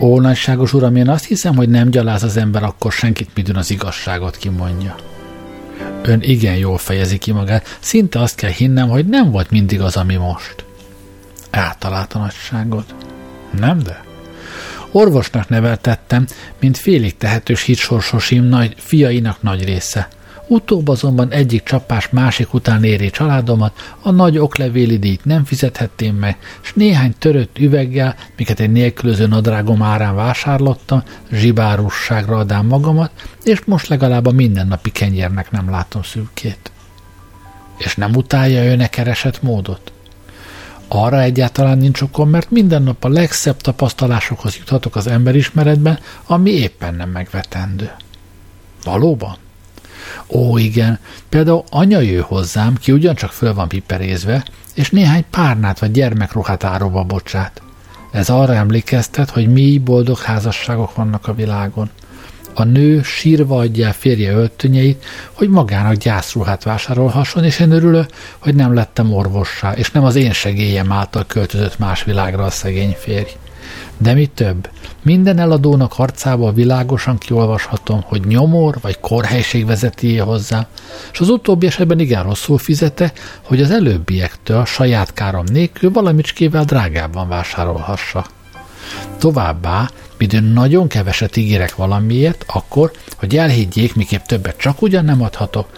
[0.00, 3.70] Ó, nagyságos uram, én azt hiszem, hogy nem gyaláz az ember akkor senkit, midőn az
[3.70, 4.94] igazságot kimondja.
[6.02, 9.96] Ön igen jól fejezi ki magát, szinte azt kell hinnem, hogy nem volt mindig az,
[9.96, 10.64] ami most.
[11.50, 12.94] Eltalált a nagyságot.
[13.58, 14.04] Nem de?
[14.90, 16.26] Orvosnak neveltettem,
[16.60, 20.08] mint félig tehetős hitsorsosim nagy fiainak nagy része.
[20.48, 26.36] Utóbb azonban egyik csapás másik után éri családomat, a nagy oklevéli díjt nem fizethettem meg,
[26.60, 33.10] s néhány törött üveggel, miket egy nélkülöző nadrágom árán vásárlottam, zsibárusságra adám magamat,
[33.44, 36.70] és most legalább a mindennapi kenyérnek nem látom szűkét.
[37.78, 39.92] És nem utálja ő keresett módot?
[40.88, 46.94] Arra egyáltalán nincs okom, mert minden nap a legszebb tapasztalásokhoz juthatok az emberismeretben, ami éppen
[46.94, 47.90] nem megvetendő.
[48.84, 49.36] Valóban?
[50.26, 55.90] Ó, igen, például anya jő hozzám, ki ugyancsak föl van piperézve, és néhány párnát vagy
[55.90, 57.62] gyermekruhát árulva bocsát.
[58.12, 61.90] Ez arra emlékeztet, hogy mi boldog házasságok vannak a világon.
[62.54, 68.74] A nő sírva adja férje öltönyeit, hogy magának gyászruhát vásárolhasson, és én örülök, hogy nem
[68.74, 73.30] lettem orvossá, és nem az én segélyem által költözött más világra a szegény férj.
[73.98, 74.70] De mi több,
[75.02, 80.68] minden eladónak arcából világosan kiolvashatom, hogy nyomor vagy korhelység vezeti hozzá,
[81.12, 87.28] és az utóbbi esetben igen rosszul fizete, hogy az előbbiektől saját károm nélkül valamicskével drágábban
[87.28, 88.26] vásárolhassa.
[89.18, 95.68] Továbbá, midőn nagyon keveset ígérek valamiért, akkor, hogy elhiggyék, miképp többet csak ugyan nem adhatok,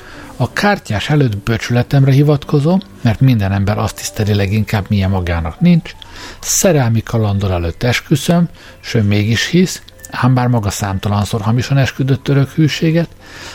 [0.40, 5.94] a kártyás előtt böcsületemre hivatkozom, mert minden ember azt tiszteli leginkább, milyen magának nincs,
[6.40, 8.48] szerelmi kalandor előtt esküszöm,
[8.80, 13.08] sőt mégis hisz, ám bár maga számtalanszor hamisan esküdött török hűséget,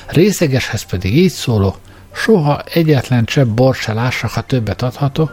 [0.07, 1.75] részegeshez pedig így szóló,
[2.13, 5.31] soha egyetlen csepp bor se lássak, ha többet adhatok,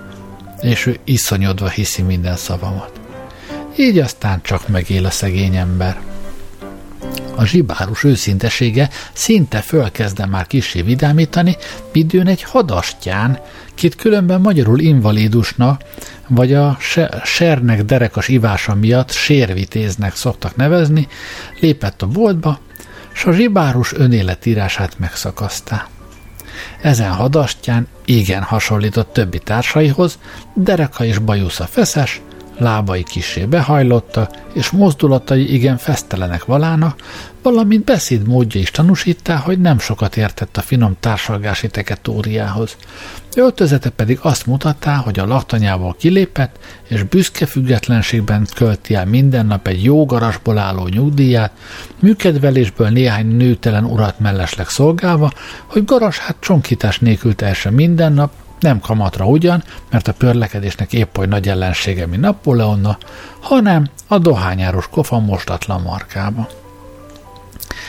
[0.61, 3.01] és ő iszonyodva hiszi minden szavamat.
[3.77, 6.10] Így aztán csak megél a szegény ember.
[7.37, 11.57] A zsibárus őszintesége szinte fölkezde már kisé vidámítani,
[11.93, 13.39] midőn egy hadastyán,
[13.75, 15.83] kit különben magyarul invalidusnak,
[16.29, 16.79] vagy a
[17.25, 21.09] sernek derekas ivása miatt sérvitéznek szoktak nevezni,
[21.61, 22.59] lépett a boltba,
[23.13, 25.89] s a zsibárus önéletírását megszakasztá.
[26.83, 30.19] Ezen hadastyán igen hasonlított többi társaihoz,
[30.55, 32.21] dereka és bajusza feszes,
[32.61, 36.95] lábai kisé behajlotta, és mozdulatai igen fesztelenek valána,
[37.43, 42.77] valamint beszédmódja is tanúsítá, hogy nem sokat értett a finom társalgási teketóriához.
[43.37, 49.67] Öltözete pedig azt mutatta, hogy a laktanyából kilépett, és büszke függetlenségben költi el minden nap
[49.67, 51.53] egy jó garasból álló nyugdíját,
[51.99, 55.33] műkedvelésből néhány nőtelen urat mellesleg szolgálva,
[55.67, 61.27] hogy garasát csonkítás nélkül teljesen minden nap, nem kamatra ugyan, mert a pörlekedésnek épp oly
[61.27, 62.99] nagy ellensége, mint Napóleonna,
[63.41, 66.49] hanem a dohányáros kofa mostatlan markába.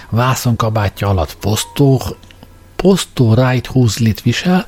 [0.09, 2.01] Vászonkabátja alatt posztó,
[2.75, 4.65] posztó rájt húzlit visel,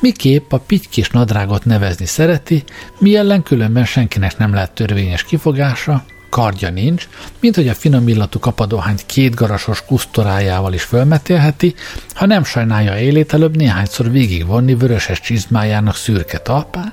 [0.00, 2.64] miképp a pitykés nadrágot nevezni szereti,
[2.98, 6.04] mi ellen különben senkinek nem lehet törvényes kifogása,
[6.36, 7.08] kardja nincs,
[7.40, 11.74] mint hogy a finom illatú kapadohányt két garasos kusztorájával is fölmetélheti,
[12.14, 16.92] ha nem sajnálja élét előbb néhányszor végigvonni vöröses csizmájának szürke talpán,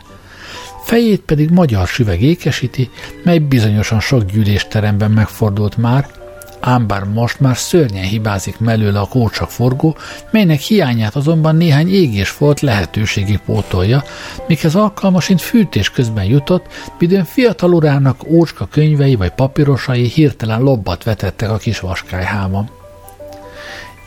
[0.84, 2.90] fejét pedig magyar süveg ékesíti,
[3.24, 6.23] mely bizonyosan sok gyűlésteremben megfordult már,
[6.66, 9.98] ám bár most már szörnyen hibázik mellőle a kócsak forgó,
[10.32, 14.04] melynek hiányát azonban néhány égés volt lehetőségig pótolja,
[14.48, 16.66] mikhez alkalmasint fűtés közben jutott,
[17.00, 22.70] midőn fiatal urának ócska könyvei vagy papírosai hirtelen lobbat vetettek a kis vaskályhában.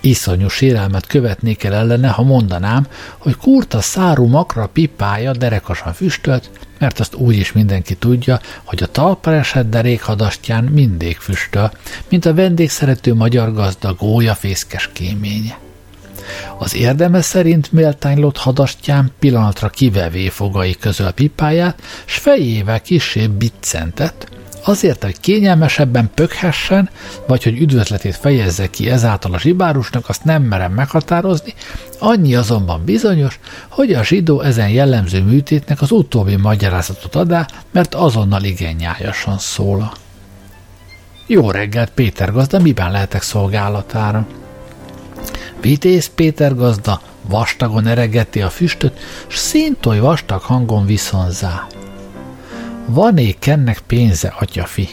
[0.06, 2.86] Iszonyú sérelmet követnék el ellene, ha mondanám,
[3.18, 8.86] hogy kurta szárú makra pipája derekasan füstölt, mert azt úgy is mindenki tudja, hogy a
[8.86, 11.72] talpra esett derékhadastyán mindig füstöl,
[12.08, 13.96] mint a vendégszerető magyar gazda
[14.34, 15.58] fészkes kéménye.
[16.58, 24.28] Az érdeme szerint méltánylott hadastyán pillanatra kivevé fogai közül pipáját, s fejével kisebb biccentett,
[24.68, 26.90] azért, hogy kényelmesebben pökhessen,
[27.26, 31.54] vagy hogy üdvözletét fejezze ki ezáltal a zsibárusnak, azt nem merem meghatározni,
[31.98, 38.42] annyi azonban bizonyos, hogy a zsidó ezen jellemző műtétnek az utóbbi magyarázatot adá, mert azonnal
[38.42, 39.92] igen nyájasan szól.
[41.26, 44.26] Jó reggelt, Péter gazda, miben lehetek szolgálatára?
[45.60, 51.66] Vitéz Péter gazda vastagon eregeti a füstöt, s színtoly vastag hangon viszonzá.
[52.88, 54.88] Van-é kennek pénze, atyafi?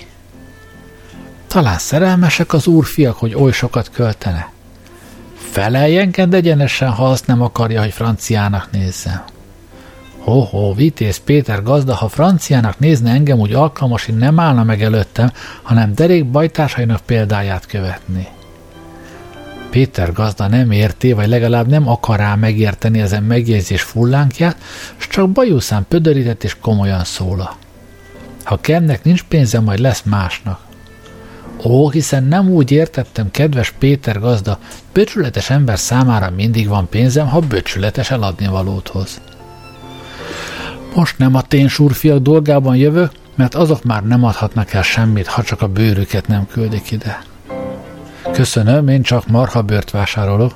[1.48, 4.52] Talán szerelmesek az úrfiak, hogy oly sokat költene?
[5.36, 9.24] Feleljenked egyenesen, ha azt nem akarja, hogy franciának nézzen.
[10.20, 15.32] Ho-ho, vitéz Péter gazda, ha franciának nézne engem, úgy alkalmas, hogy nem állna meg előttem,
[15.62, 18.28] hanem derék bajtársainak példáját követni.
[19.70, 24.58] Péter gazda nem érti, vagy legalább nem akará megérteni ezen megjegyzés fullánkját,
[24.98, 27.58] s csak bajuszán pödörített és komolyan szóla.
[28.44, 30.60] Ha Kennek nincs pénze, majd lesz másnak.
[31.64, 34.60] Ó, hiszen nem úgy értettem, kedves Péter gazda,
[34.94, 39.22] böcsületes ember számára mindig van pénzem, ha böcsületes eladni valót hoz.
[40.96, 45.62] Most nem a ténsúrfiak dolgában jövök, mert azok már nem adhatnak el semmit, ha csak
[45.62, 47.24] a bőrüket nem küldik ide.
[48.32, 50.54] Köszönöm, én csak marha bőrt vásárolok.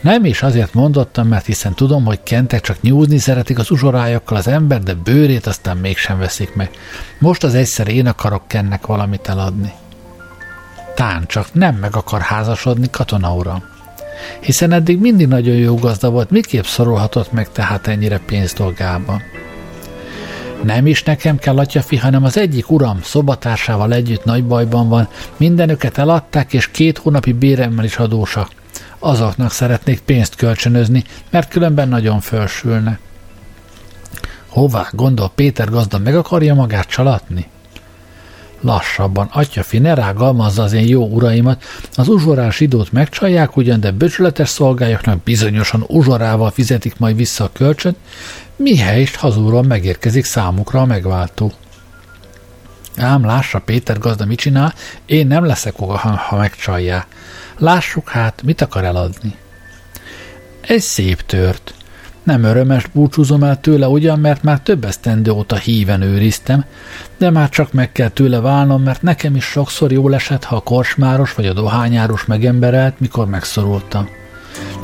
[0.00, 4.46] Nem is azért mondottam, mert hiszen tudom, hogy kentek csak nyúzni szeretik az uzsorájukkal az
[4.46, 6.70] ember, de bőrét aztán mégsem veszik meg.
[7.18, 9.72] Most az egyszer én akarok kennek valamit eladni.
[10.94, 13.62] Tán csak nem meg akar házasodni katona uram.
[14.40, 19.22] Hiszen eddig mindig nagyon jó gazda volt, miképp szorulhatott meg tehát ennyire pénz dolgában.
[20.62, 25.98] Nem is nekem kell, atyafi, hanem az egyik uram szobatársával együtt nagy bajban van, mindenüket
[25.98, 28.59] eladták, és két hónapi béremmel is adósak.
[29.02, 32.98] Azoknak szeretnék pénzt kölcsönözni, mert különben nagyon fölsülne.
[34.48, 37.46] Hová, gondol Péter gazda, meg akarja magát csalatni?
[38.60, 44.48] Lassabban, atyafi, ne rágalmazza az én jó uraimat, az uzsorás időt megcsalják ugyan, de böcsületes
[44.48, 47.96] szolgályoknak bizonyosan uzsorával fizetik majd vissza a kölcsönt,
[48.56, 51.52] mihelyest hazúról megérkezik számukra a megváltó.
[52.96, 54.74] Ám lássa Péter gazda mit csinál,
[55.06, 57.06] én nem leszek oga, ha, megcsalják.
[57.60, 59.34] Lássuk hát, mit akar eladni.
[60.60, 61.74] Egy szép tört.
[62.22, 66.64] Nem örömes búcsúzom el tőle ugyan, mert már több esztendő óta híven őriztem,
[67.18, 70.60] de már csak meg kell tőle válnom, mert nekem is sokszor jól esett, ha a
[70.60, 74.08] korsmáros vagy a dohányáros megemberelt, mikor megszorultam.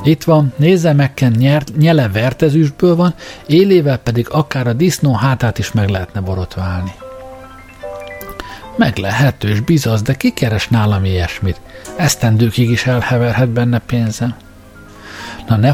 [0.05, 3.15] Itt van, nézze meg, nyert, nyele vertezűsből van,
[3.47, 6.93] élével pedig akár a disznó hátát is meg lehetne borotválni.
[8.77, 11.61] Meg lehetős, bizaz, de ki keres nálam ilyesmit?
[11.97, 14.35] Esztendőkig is elheverhet benne pénzem.
[15.49, 15.73] Na ne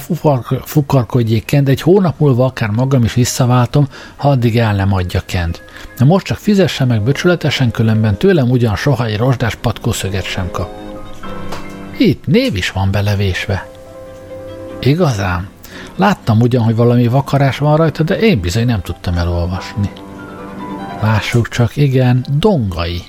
[0.64, 5.62] fukarkodjék, Kent, egy hónap múlva akár magam is visszaváltom, ha addig el nem adja Kent.
[5.98, 10.70] Na most csak fizesse meg böcsületesen, különben tőlem ugyan soha egy rozsdás patkószöget sem kap.
[11.98, 13.68] Itt név is van belevésve.
[14.80, 15.48] Igazán?
[15.96, 19.90] Láttam ugyan, hogy valami vakarás van rajta, de én bizony nem tudtam elolvasni.
[21.02, 23.02] Lássuk csak, igen, dongai.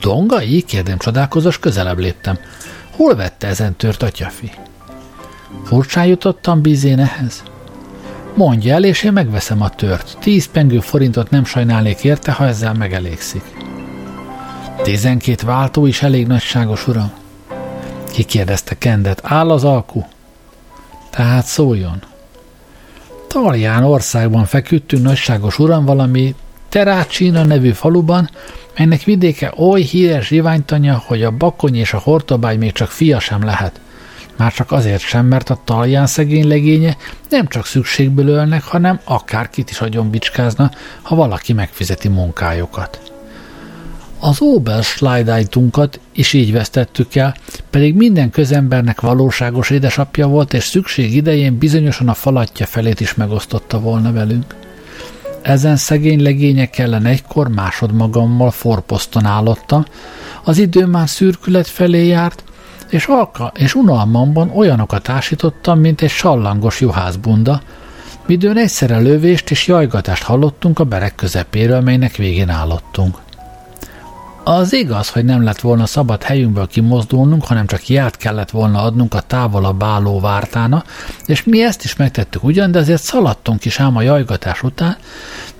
[0.00, 0.62] Dongai?
[0.62, 2.38] Kérdem csodálkozós, közelebb léptem.
[2.96, 4.50] Hol vette ezen tört atyafi?
[5.64, 7.42] Furcsán jutottam bízén ehhez?
[8.34, 10.16] Mondja el, és én megveszem a tört.
[10.20, 13.44] Tíz pengő forintot nem sajnálnék érte, ha ezzel megelégszik.
[14.82, 17.12] Tizenkét váltó is elég nagyságos, uram.
[18.12, 20.02] Kikérdezte Kendet, áll az alku?
[21.10, 22.02] Tehát szóljon.
[23.26, 26.34] Talján országban feküdtünk nagyságos uram valami
[26.68, 28.30] Terácsina nevű faluban,
[28.76, 33.44] melynek vidéke oly híres zsiványtanya, hogy a bakony és a hortobágy még csak fia sem
[33.44, 33.80] lehet.
[34.36, 36.96] Már csak azért sem, mert a talján szegény legénye
[37.28, 40.70] nem csak szükségből ölnek, hanem akárkit is agyon bicskázna,
[41.02, 43.00] ha valaki megfizeti munkájukat.
[44.20, 47.36] Az Oberschleideitunkat is így vesztettük el,
[47.70, 53.80] pedig minden közembernek valóságos édesapja volt, és szükség idején bizonyosan a falatja felét is megosztotta
[53.80, 54.54] volna velünk.
[55.48, 59.84] Ezen szegény legények ellen egykor másodmagammal forposzton állottam,
[60.44, 62.44] az idő már szürkület felé járt,
[62.90, 67.62] és, alka, és unalmamban olyanokat társítottam, mint egy sallangos juhászbunda,
[68.26, 73.18] midőn egyszerre lövést és jajgatást hallottunk a berek közepéről, melynek végén állottunk.
[74.48, 79.14] Az igaz, hogy nem lett volna szabad helyünkből kimozdulnunk, hanem csak ját kellett volna adnunk
[79.14, 80.84] a távolabb álló vártána,
[81.26, 84.96] és mi ezt is megtettük ugyan, de azért szaladtunk is ám a jajgatás után,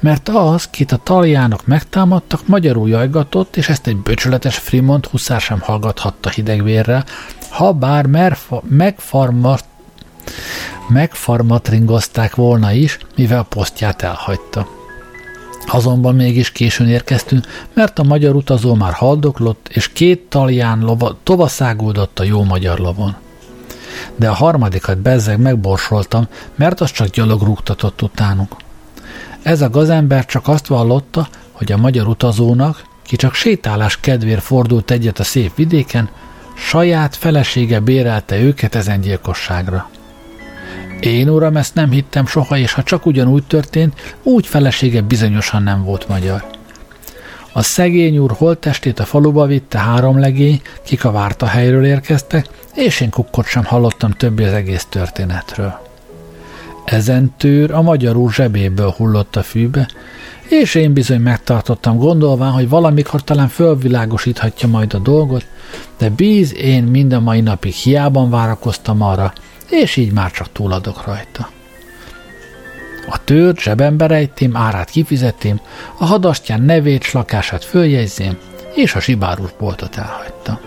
[0.01, 5.61] mert az, kit a taljánok megtámadtak, magyarul jajgatott, és ezt egy böcsületes Frimont huszár sem
[5.61, 7.05] hallgathatta hidegvérrel,
[7.49, 8.07] ha bár
[8.62, 9.64] megfarmat,
[10.89, 14.77] megfarmatringozták volna is, mivel posztját elhagyta.
[15.70, 22.18] Azonban mégis későn érkeztünk, mert a magyar utazó már haldoklott, és két talján lova, tovaszáguldott
[22.18, 23.16] a jó magyar lovon.
[24.16, 28.56] De a harmadikat bezzeg megborsoltam, mert az csak gyalog rúgtatott utánuk.
[29.42, 34.90] Ez a gazember csak azt vallotta, hogy a magyar utazónak, ki csak sétálás kedvér fordult
[34.90, 36.08] egyet a szép vidéken,
[36.56, 39.90] saját felesége bérelte őket ezen gyilkosságra.
[41.01, 45.84] Én, uram, ezt nem hittem soha, és ha csak ugyanúgy történt, úgy felesége bizonyosan nem
[45.84, 46.44] volt magyar.
[47.53, 53.01] A szegény úr holttestét a faluba vitte három legény, kik a várta helyről érkeztek, és
[53.01, 55.78] én kukkot sem hallottam többé az egész történetről.
[56.84, 59.88] Ezen tőr a magyar úr zsebéből hullott a fűbe,
[60.49, 65.46] és én bizony megtartottam gondolván, hogy valamikor talán fölvilágosíthatja majd a dolgot,
[65.99, 69.32] de bíz én mind a mai napig hiában várakoztam arra,
[69.70, 71.48] és így már csak túladok rajta.
[73.10, 75.60] A tőrt zsebembe rejtém, árát kifizetém,
[75.98, 78.38] a hadastyán nevét, s lakását följegyzém,
[78.74, 80.60] és a zsibárus boltot elhagyta.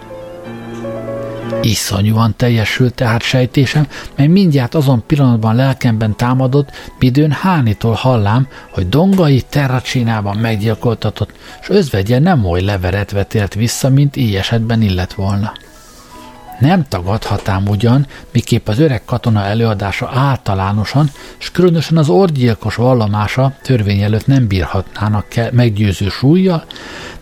[1.62, 9.42] Iszonyúan teljesült tehát sejtésem, mely mindjárt azon pillanatban lelkemben támadott, midőn Hánitól hallám, hogy dongai
[9.50, 11.32] terracsinában meggyilkoltatott,
[11.62, 15.54] s özvegye nem oly leveret vetélt vissza, mint így esetben illet volna.
[16.62, 21.10] Nem tagadhatám ugyan, miképp az öreg katona előadása általánosan,
[21.40, 26.66] és különösen az orgyilkos vallomása törvény előtt nem bírhatnának meggyőző súlyjal,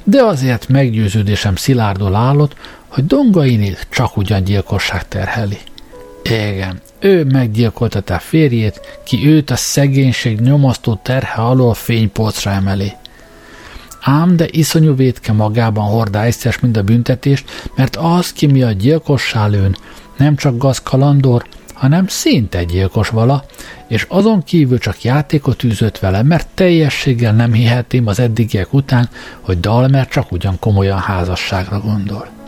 [0.03, 2.55] de azért meggyőződésem szilárdul állott,
[2.87, 5.57] hogy Dongaini csak ugyan gyilkosság terheli.
[6.23, 12.93] Igen, ő meggyilkolta te férjét, ki őt a szegénység nyomasztó terhe alól fénypolcra emeli.
[14.01, 18.71] Ám de iszonyú vétke magában hordá egyszeres mind a büntetést, mert az, ki mi a
[18.71, 19.75] gyilkossá lőn,
[20.17, 23.43] nem csak gaz kalandor, hanem szinte gyilkos vala,
[23.87, 29.09] és azon kívül csak játékot űzött vele, mert teljességgel nem hihetém az eddigiek után,
[29.41, 32.38] hogy Dalmer csak ugyan komolyan házasságra gondol.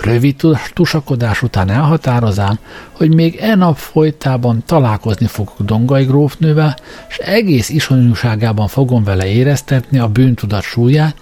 [0.00, 0.34] Rövid
[0.72, 2.58] tusakodás után elhatározám,
[2.92, 6.76] hogy még e nap folytában találkozni fogok Dongai grófnővel,
[7.08, 11.16] és egész isonyúságában fogom vele éreztetni a bűntudat súlyát,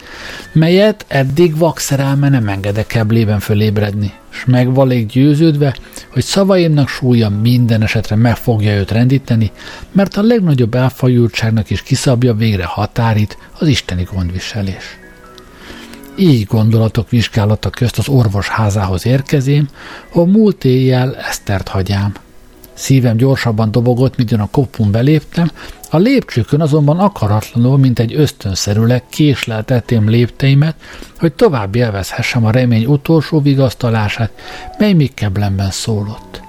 [0.52, 5.76] melyet eddig vakszerelme nem engedek eblében fölébredni, és megvalék győződve,
[6.12, 9.50] hogy szavaimnak súlya minden esetre meg fogja őt rendíteni,
[9.92, 15.05] mert a legnagyobb elfajultságnak is kiszabja végre határit az isteni gondviselés.
[16.18, 19.68] Így gondolatok vizsgálata közt az orvos házához érkezém,
[20.08, 22.14] hol múlt éjjel Esztert hagyám.
[22.74, 25.50] Szívem gyorsabban dobogott, mint a kopun beléptem,
[25.90, 30.74] a lépcsőkön azonban akaratlanul, mint egy ösztönszerűleg késleltetém lépteimet,
[31.18, 34.30] hogy tovább élvezhessem a remény utolsó vigasztalását,
[34.78, 36.40] mely még keblemben szólott.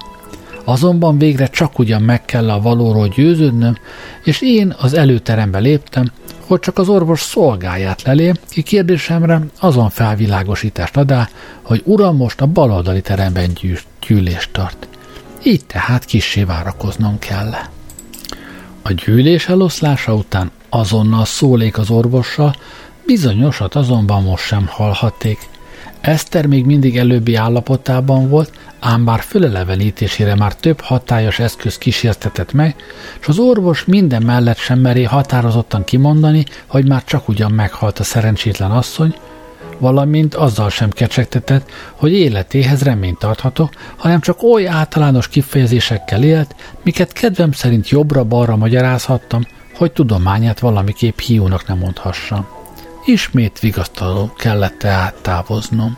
[0.64, 3.78] Azonban végre csak ugyan meg kell a valóról győződnöm,
[4.24, 6.12] és én az előterembe léptem,
[6.48, 11.30] hogy csak az orvos szolgáját lelé, ki kérdésemre azon felvilágosítást adá,
[11.62, 14.88] hogy uram most a baloldali teremben gyűl- gyűlést tart.
[15.44, 17.52] Így tehát kissé várakoznom kell.
[18.82, 22.56] A gyűlés eloszlása után azonnal szólék az orvossal,
[23.06, 25.40] bizonyosat azonban most sem hallhatték.
[26.02, 32.76] Eszter még mindig előbbi állapotában volt, ám bár fölelevenítésére már több hatályos eszköz kísértetett meg,
[33.20, 38.04] és az orvos minden mellett sem meré határozottan kimondani, hogy már csak ugyan meghalt a
[38.04, 39.16] szerencsétlen asszony,
[39.78, 47.12] valamint azzal sem kecsegtetett, hogy életéhez reményt tartható, hanem csak oly általános kifejezésekkel élt, miket
[47.12, 49.42] kedvem szerint jobbra-balra magyarázhattam,
[49.76, 52.57] hogy tudományát valamiképp hiúnak nem mondhassam.
[53.08, 55.98] Ismét vigasztaló kellett tehát távoznom.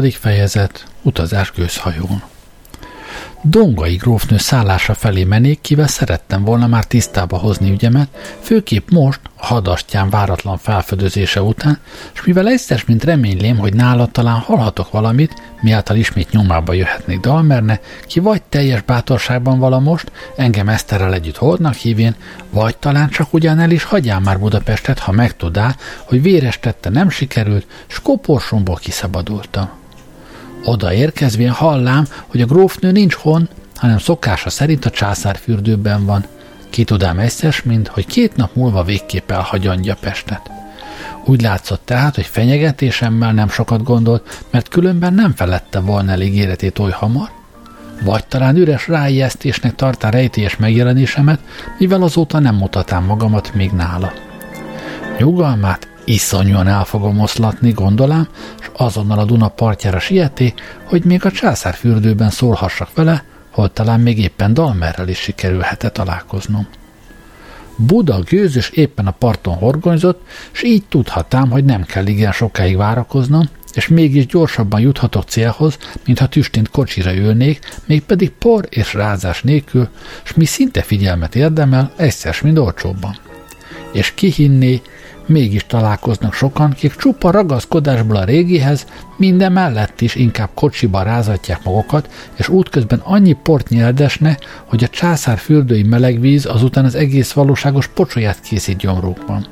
[0.00, 0.14] 16.
[0.14, 2.22] fejezet Utazás gőzhajón
[3.46, 8.08] Dongai grófnő szállása felé menék, kivel szerettem volna már tisztába hozni ügyemet,
[8.40, 11.78] főképp most, a hadastyán váratlan felfedezése után,
[12.14, 17.80] és mivel egyszer, mint reménylém, hogy nála talán hallhatok valamit, miáltal ismét nyomába jöhetnék Dalmerne,
[18.06, 22.14] ki vagy teljes bátorságban vala most, engem Eszterrel együtt hordnak hívén,
[22.50, 27.10] vagy talán csak ugyan el is hagyjál már Budapestet, ha megtudál, hogy véres tette nem
[27.10, 29.82] sikerült, s koporsomból kiszabadultam.
[30.64, 36.24] Oda érkezvén hallám, hogy a grófnő nincs hon, hanem szokása szerint a császárfürdőben van.
[36.70, 40.50] Ki tudám egyszer, mint hogy két nap múlva végképp elhagyandja Pestet.
[41.24, 46.78] Úgy látszott tehát, hogy fenyegetésemmel nem sokat gondolt, mert különben nem felette volna el ígéretét
[46.78, 47.28] oly hamar,
[48.02, 51.40] vagy talán üres ráijesztésnek tartá rejtélyes megjelenésemet,
[51.78, 54.12] mivel azóta nem mutatám magamat még nála.
[55.18, 58.28] Nyugalmát iszonyúan el fogom oszlatni, gondolám,
[58.60, 64.18] és azonnal a Duna partjára sieti, hogy még a császárfürdőben szólhassak vele, hol talán még
[64.18, 66.66] éppen Dalmerrel is sikerülhet találkoznom.
[67.76, 73.48] Buda gőzös éppen a parton horgonyzott, és így tudhatám, hogy nem kell igen sokáig várakoznom,
[73.74, 79.88] és mégis gyorsabban juthatok célhoz, mintha tüstint kocsira ülnék, mégpedig por és rázás nélkül,
[80.24, 83.16] és mi szinte figyelmet érdemel, egyszer, mint olcsóbban.
[83.92, 84.82] És ki hinné,
[85.26, 92.08] Mégis találkoznak sokan, kik csupa ragaszkodásból a régihez, minden mellett is inkább kocsiba rázatják magukat,
[92.34, 98.40] és útközben annyi port nyeldesne, hogy a császár fürdői melegvíz azután az egész valóságos pocsolyát
[98.40, 99.46] készít gyomrukban.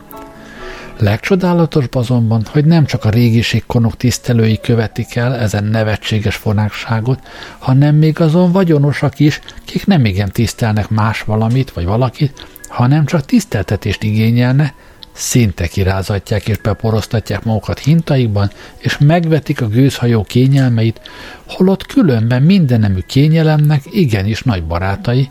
[0.99, 7.19] Legcsodálatosabb azonban, hogy nem csak a régiségkonok tisztelői követik el ezen nevetséges fonákságot,
[7.59, 13.25] hanem még azon vagyonosak is, kik nem igen tisztelnek más valamit vagy valakit, hanem csak
[13.25, 14.75] tiszteltetést igényelne,
[15.13, 21.01] szinte kirázatják és beporoztatják magukat hintaikban, és megvetik a gőzhajó kényelmeit,
[21.47, 25.29] holott különben mindennemű kényelemnek igenis nagy barátai,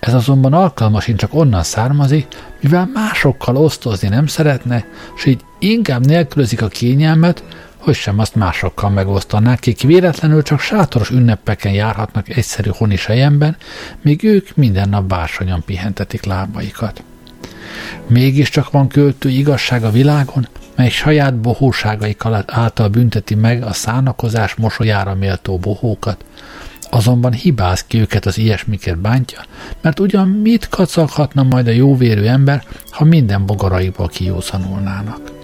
[0.00, 2.26] Ez azonban alkalmas csak onnan származik,
[2.60, 4.84] mivel másokkal osztozni nem szeretne,
[5.16, 7.44] és így inkább nélkülözik a kényelmet,
[7.76, 13.56] hogy sem azt másokkal megosztanák, kik véletlenül csak sátoros ünnepeken járhatnak egyszerű honis helyemben,
[14.02, 17.02] míg ők minden nap bársonyan pihentetik lábaikat.
[18.06, 25.14] Mégiscsak van költő igazság a világon, mely saját bohóságaik által bünteti meg a szánakozás mosolyára
[25.14, 26.24] méltó bohókat,
[26.90, 29.40] azonban hibáz ki őket az ilyesmiket bántja,
[29.80, 35.37] mert ugyan mit kacaghatna majd a jóvérű ember, ha minden bogaraikból kijószanulnának.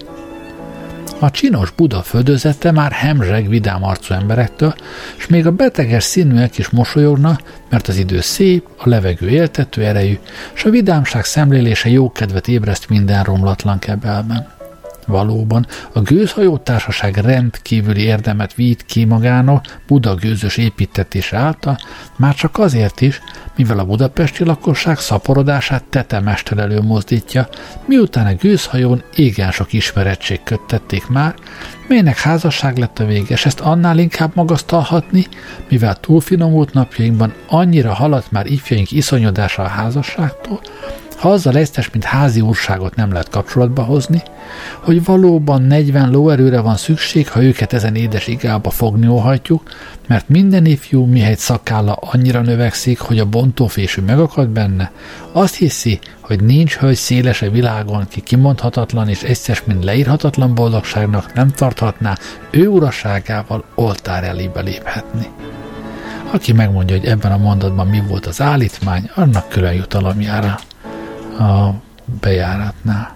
[1.18, 4.74] A csinos Buda földözete már hemzseg vidám arcú emberektől,
[5.16, 7.38] és még a beteges színűek is mosolyogna,
[7.70, 10.18] mert az idő szép, a levegő éltető erejű,
[10.54, 14.53] és a vidámság szemlélése jó kedvet ébreszt minden romlatlan kebelben.
[15.06, 21.78] Valóban, a gőzhajó társaság rendkívüli érdemet vít ki magának Buda gőzös építetése által,
[22.16, 23.20] már csak azért is,
[23.56, 27.48] mivel a budapesti lakosság szaporodását tetemester előmozdítja,
[27.86, 31.34] miután a gőzhajón égen sok ismerettség köttették már,
[31.88, 35.26] melynek házasság lett a véges, ezt annál inkább magasztalhatni,
[35.68, 40.60] mivel túlfinomult napjainkban annyira haladt már ifjaink iszonyodása a házasságtól,
[41.16, 44.22] ha azzal egyes, mint házi úrságot nem lehet kapcsolatba hozni,
[44.80, 49.62] hogy valóban 40 lóerőre van szükség, ha őket ezen édes igába fogni óhajtjuk,
[50.08, 54.92] mert minden ifjú, mihegy szakálla annyira növekszik, hogy a bontófésű megakad benne,
[55.32, 61.48] azt hiszi, hogy nincs hölgy szélese világon, ki kimondhatatlan és egyszeres, mint leírhatatlan boldogságnak nem
[61.48, 62.16] tarthatná
[62.50, 65.26] ő uraságával oltár elébe léphetni.
[66.30, 70.58] Aki megmondja, hogy ebben a mondatban mi volt az állítmány, annak külön jutalomjára
[71.38, 71.74] a
[72.20, 73.14] bejáratnál.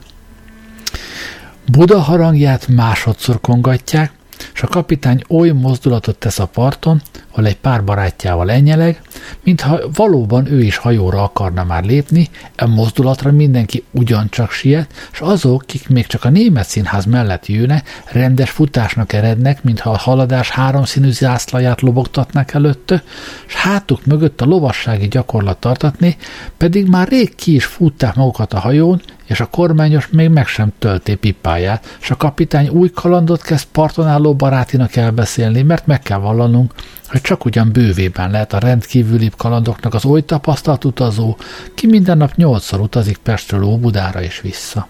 [1.66, 4.12] Buda harangját másodszor kongatják,
[4.54, 7.02] és a kapitány oly mozdulatot tesz a parton,
[7.38, 9.00] hol egy pár barátjával enyeleg,
[9.42, 15.62] mintha valóban ő is hajóra akarna már lépni, e mozdulatra mindenki ugyancsak siet, és azok,
[15.66, 21.10] kik még csak a német színház mellett jönne, rendes futásnak erednek, mintha a haladás háromszínű
[21.10, 23.02] zászlaját lobogtatnak előtte,
[23.46, 26.16] és hátuk mögött a lovassági gyakorlat tartatni,
[26.56, 30.72] pedig már rég ki is futták magukat a hajón, és a kormányos még meg sem
[30.78, 36.18] tölté pipáját, és a kapitány új kalandot kezd parton álló barátinak elbeszélni, mert meg kell
[36.18, 36.72] vallanunk,
[37.08, 41.36] hogy csak ugyan bővében lehet a rendkívüli kalandoknak az oly tapasztalt utazó,
[41.74, 44.88] ki minden nap nyolcszor utazik Pestről Óbudára és vissza.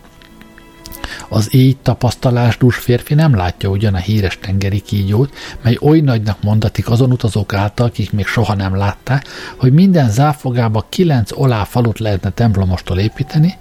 [1.28, 6.90] Az így tapasztalásdús férfi nem látja ugyan a híres tengeri kígyót, mely oly nagynak mondatik
[6.90, 12.30] azon utazók által, akik még soha nem látták, hogy minden záfogába kilenc olá falut lehetne
[12.30, 13.56] templomostól építeni,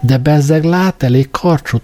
[0.00, 1.80] de bezzeg lát elég karcsú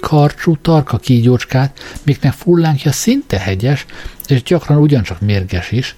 [0.00, 3.86] karcsú, tarka kígyócskát, miknek fullánkja szinte hegyes,
[4.32, 5.94] és gyakran ugyancsak mérges is.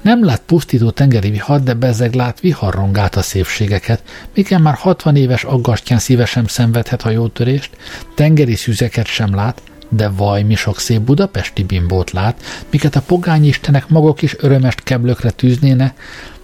[0.00, 4.02] Nem lát pusztító tengeri vihar, de bezzeg lát viharrongát a szépségeket,
[4.34, 7.70] miken már 60 éves aggastyán szívesen szenvedhet hajótörést,
[8.14, 13.46] tengeri szüzeket sem lát, de vaj, mi sok szép budapesti bimbót lát, miket a pogány
[13.46, 15.94] istenek maguk is örömest keblökre tűznéne,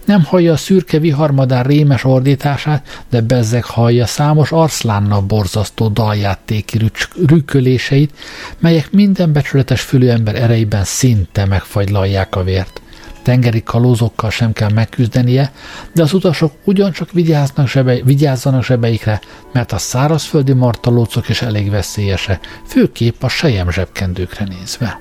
[0.05, 6.91] nem hallja a szürke viharmadár rémes ordítását, de bezzeg hallja számos arszlánnal borzasztó daljátéki
[7.25, 8.13] rükköléseit,
[8.59, 12.81] melyek minden becsületes fülőember erejében szinte megfagylalják a vért.
[13.21, 15.51] Tengeri kalózokkal sem kell megküzdenie,
[15.93, 19.21] de az utasok ugyancsak vigyáznak zsebei, vigyázzanak zsebeikre,
[19.53, 24.99] mert a szárazföldi martalócok is elég veszélyese, főképp a sejem zsebkendőkre nézve.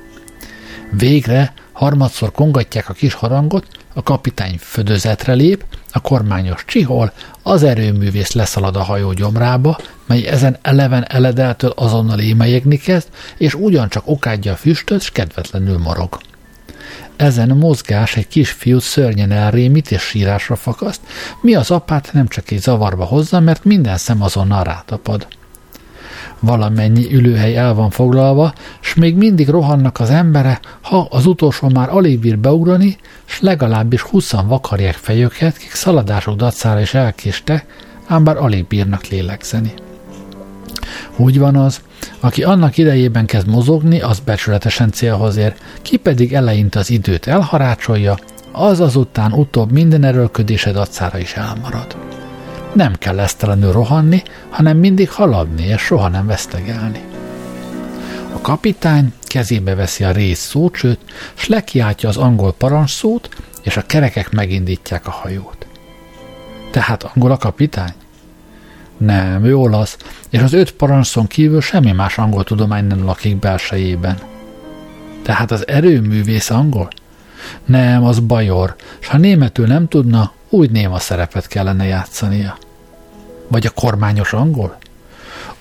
[0.91, 7.13] Végre harmadszor kongatják a kis harangot, a kapitány födözetre lép, a kormányos csihol,
[7.43, 14.03] az erőművész leszalad a hajó gyomrába, mely ezen eleven eledeltől azonnal émelyegni kezd, és ugyancsak
[14.07, 16.19] okádja a füstöt, s kedvetlenül morog.
[17.17, 21.01] Ezen mozgás egy kisfiút szörnyen elrémít és sírásra fakaszt,
[21.41, 25.27] mi az apát nem csak egy zavarba hozza, mert minden szem azonnal rátapad
[26.41, 31.89] valamennyi ülőhely el van foglalva, s még mindig rohannak az embere, ha az utolsó már
[31.89, 37.67] alig bír beugrani, s legalábbis huszan vakarják fejüket, kik szaladások dacára is elkéstek,
[38.07, 39.73] ám bár alig bírnak lélegzeni.
[41.17, 41.81] Úgy van az,
[42.21, 48.17] aki annak idejében kezd mozogni, az becsületesen célhoz ér, ki pedig eleinte az időt elharácsolja,
[48.53, 51.97] az azután utóbb minden erőlködése dacára is elmarad.
[52.73, 57.01] Nem kell esztelenül rohanni, hanem mindig haladni és soha nem vesztegelni.
[58.35, 60.99] A kapitány kezébe veszi a rész szócsőt,
[61.35, 63.29] s lekiáltja az angol parancsszót,
[63.63, 65.67] és a kerekek megindítják a hajót.
[66.71, 67.93] Tehát angol a kapitány?
[68.97, 69.97] Nem, ő olasz,
[70.31, 74.19] és az öt parancsszón kívül semmi más angol tudomány nem lakik belsejében.
[75.23, 76.89] Tehát az erőművész angol?
[77.65, 82.57] Nem, az bajor, s ha németül nem tudna, úgy néma szerepet kellene játszania.
[83.49, 84.77] Vagy a kormányos angol?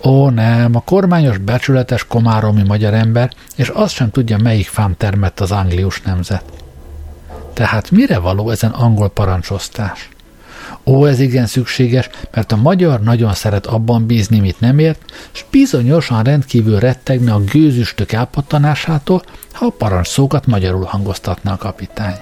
[0.04, 5.40] Ó, nem, a kormányos becsületes komáromi magyar ember, és azt sem tudja, melyik fám termett
[5.40, 6.44] az anglius nemzet.
[7.54, 10.10] Tehát mire való ezen angol parancsosztás?
[10.86, 15.02] Ó, ez igen szükséges, mert a magyar nagyon szeret abban bízni, mit nem ért,
[15.34, 22.16] és bizonyosan rendkívül rettegne a gőzüstök elpattanásától, ha a parancsszókat magyarul hangoztatna a kapitány.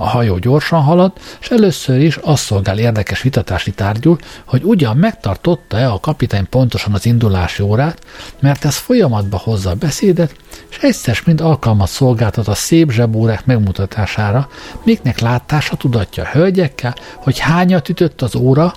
[0.00, 5.90] A hajó gyorsan halad, és először is azt szolgál érdekes vitatási tárgyul, hogy ugyan megtartotta-e
[5.90, 7.98] a kapitány pontosan az indulási órát,
[8.40, 10.34] mert ez folyamatba hozza a beszédet,
[10.70, 14.48] és egyszer mind alkalmat szolgáltat a szép zsebórek megmutatására,
[14.82, 18.74] miknek látása tudatja a hölgyekkel, hogy hányat ütött az óra,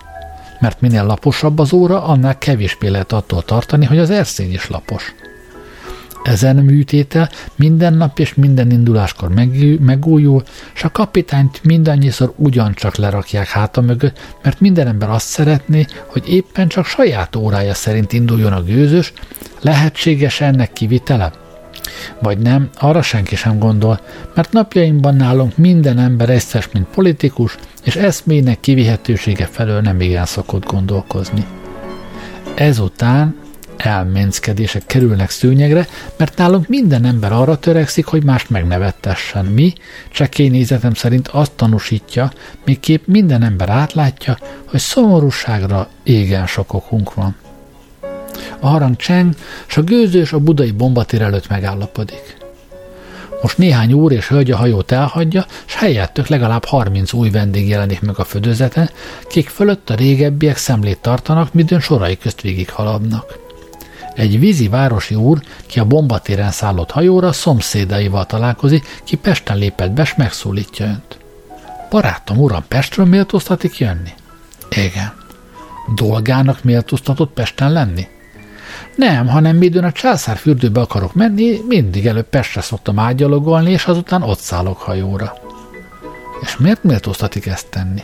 [0.60, 5.16] mert minél laposabb az óra, annál kevésbé lehet attól tartani, hogy az erszény is lapos.
[6.24, 9.30] Ezen műtétel minden nap és minden induláskor
[9.80, 10.44] megújul,
[10.74, 16.68] és a kapitányt mindannyiszor ugyancsak lerakják háta mögött, mert minden ember azt szeretné, hogy éppen
[16.68, 19.14] csak saját órája szerint induljon a gőzös,
[19.62, 21.32] lehetséges ennek kivitele?
[22.20, 24.00] Vagy nem, arra senki sem gondol,
[24.36, 30.66] mert napjainkban nálunk minden ember egyszeres, mint politikus, és eszmének kivihetősége felől nem igen szokott
[30.66, 31.46] gondolkozni.
[32.56, 33.41] Ezután
[33.86, 39.46] elménckedések kerülnek szőnyegre, mert nálunk minden ember arra törekszik, hogy mást megnevettessen.
[39.46, 39.74] Mi,
[40.12, 42.32] csekély nézetem szerint azt tanúsítja,
[42.66, 47.36] miképp minden ember átlátja, hogy szomorúságra égen sok okunk van.
[48.60, 49.34] A harang cseng,
[49.66, 52.40] s a gőzős a budai bombatér előtt megállapodik.
[53.42, 58.02] Most néhány úr és hölgy a hajót elhagyja, s helyettük legalább 30 új vendég jelenik
[58.02, 58.90] meg a födőzeten,
[59.28, 63.51] kik fölött a régebbiek szemlét tartanak, midőn sorai közt végig haladnak.
[64.16, 70.06] Egy vízi városi úr, ki a bombatéren szállott hajóra, szomszédaival találkozik, ki Pesten lépett be,
[70.06, 71.18] s megszólítja önt.
[71.90, 74.14] Barátom, uram, Pestről méltóztatik jönni?
[74.70, 75.14] Igen.
[75.96, 78.08] Dolgának méltóztatott Pesten lenni?
[78.96, 84.22] Nem, hanem midőn a császár fürdőbe akarok menni, mindig előbb Pestre szoktam ágyalogolni, és azután
[84.22, 85.34] ott szállok hajóra.
[86.42, 88.02] És miért méltóztatik ezt tenni?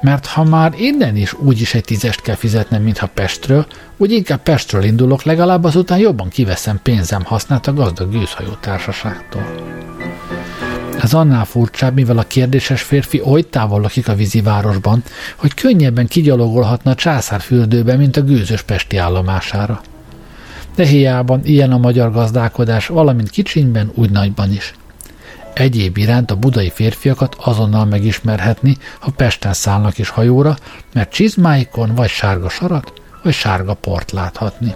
[0.00, 3.66] Mert ha már innen is úgyis egy tízest kell fizetnem, mintha Pestről,
[3.96, 9.44] úgy inkább Pestről indulok, legalább azután jobban kiveszem pénzem használt a gazdag gőzhajó társaságtól.
[11.00, 15.02] Ez annál furcsább, mivel a kérdéses férfi oly távol lakik a vízi városban,
[15.36, 19.80] hogy könnyebben kigyalogolhatna a császárfürdőbe, mint a gőzös pesti állomására.
[20.74, 24.74] De hiában ilyen a magyar gazdálkodás, valamint kicsinyben, úgy nagyban is.
[25.54, 30.56] Egyéb iránt a budai férfiakat azonnal megismerhetni, ha Pesten szállnak is hajóra,
[30.92, 32.92] mert csizmáikon vagy sárga sarat,
[33.22, 34.74] vagy sárga port láthatni.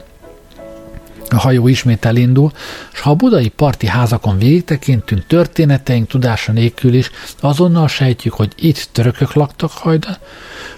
[1.28, 2.52] A hajó ismét elindul,
[2.92, 7.10] és ha a budai parti házakon végigtekintünk történeteink tudása nélkül is,
[7.40, 10.16] azonnal sejtjük, hogy itt törökök laktak hajdan,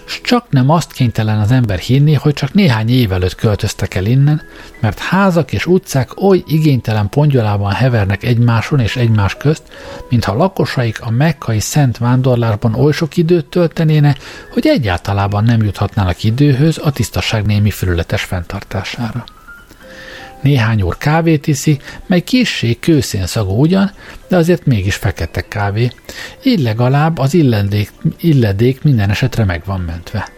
[0.05, 4.05] és csak nem azt kénytelen az ember hinni, hogy csak néhány év előtt költöztek el
[4.05, 4.41] innen,
[4.79, 9.63] mert házak és utcák oly igénytelen pongyolában hevernek egymáson és egymás közt,
[10.09, 14.15] mintha lakosaik a mekkai szent vándorlásban oly sok időt töltenéne,
[14.53, 19.25] hogy egyáltalában nem juthatnának időhöz a tisztaság némi felületes fenntartására.
[20.41, 23.91] Néhány úr kávét iszi, mely kissé kőszén szagú ugyan,
[24.27, 25.91] de azért mégis fekete kávé.
[26.43, 30.29] Így legalább az illedék, illedék minden esetre meg van mentve.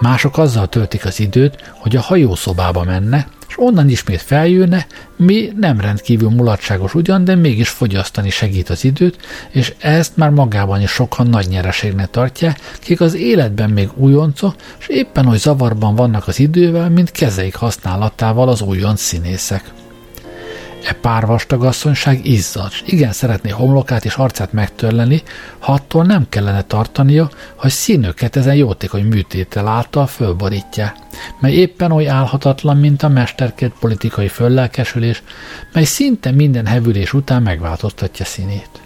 [0.00, 4.86] Mások azzal töltik az időt, hogy a hajószobába menne, és onnan ismét feljönne,
[5.16, 9.18] mi nem rendkívül mulatságos ugyan, de mégis fogyasztani segít az időt,
[9.50, 14.88] és ezt már magában is sokan nagy nyereségnek tartják, kik az életben még újoncok, és
[14.88, 19.79] éppen oly zavarban vannak az idővel, mint kezeik használatával az újonc színészek.
[20.84, 25.22] E párvastag asszonyság izzad, igen szeretné homlokát és arcát megtörleni,
[25.58, 30.94] ha attól nem kellene tartania, hogy színöket ezen jótékony műtétel által fölborítja,
[31.40, 35.22] mely éppen oly álhatatlan, mint a mesterkért politikai föllelkesülés,
[35.72, 38.80] mely szinte minden hevülés után megváltoztatja színét.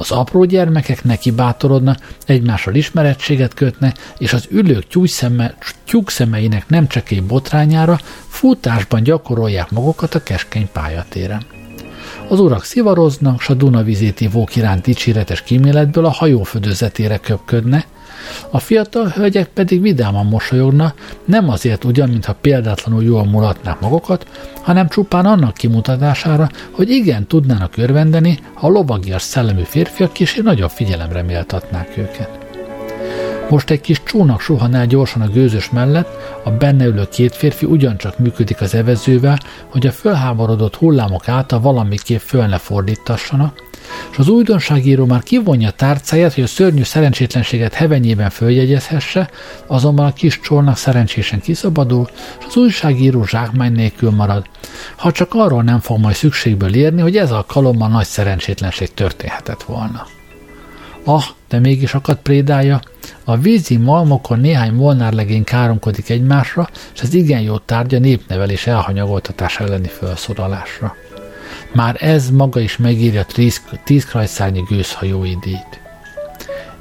[0.00, 7.10] Az apró gyermekek neki bátorodnak, egymással ismerettséget kötnek, és az ülők tyúkszeme, tyúkszemeinek nem csak
[7.10, 11.42] egy botrányára futásban gyakorolják magukat a keskeny pályatéren.
[12.28, 17.84] Az urak szivaroznak, s a Dunavízéti vók iránt dicséretes kíméletből a hajó födőzetére köpködne,
[18.50, 24.26] a fiatal hölgyek pedig vidáman mosolyognak, nem azért ugyan, mintha példátlanul jól mulatnák magukat,
[24.62, 30.70] hanem csupán annak kimutatására, hogy igen tudnának örvendeni, ha a lovagias szellemű férfiak kicsi nagyobb
[30.70, 32.38] figyelemre méltatnák őket.
[33.50, 36.08] Most egy kis csónak suhan el gyorsan a gőzös mellett,
[36.44, 42.18] a benne ülő két férfi ugyancsak működik az evezővel, hogy a fölháborodott hullámok által valamiképp
[42.18, 43.69] föl ne fordítassanak,
[44.10, 49.30] és az újdonságíró már kivonja tárcáját, hogy a szörnyű szerencsétlenséget hevenyében följegyezhesse,
[49.66, 54.46] azonban a kis csornak szerencsésen kiszabadul, és az újságíró zsákmány nélkül marad,
[54.96, 60.06] ha csak arról nem fog majd szükségből érni, hogy ez alkalommal nagy szerencsétlenség történhetett volna.
[61.04, 62.80] Ah, de mégis akad prédája,
[63.24, 69.88] a vízi malmokon néhány molnárlegény káromkodik egymásra, és ez igen jó tárgya népnevelés elhanyagoltatás elleni
[69.88, 70.96] felszólalásra.
[71.72, 75.80] Már ez maga is megírja tíz, tíz krajszárnyi gőzhajói díjt.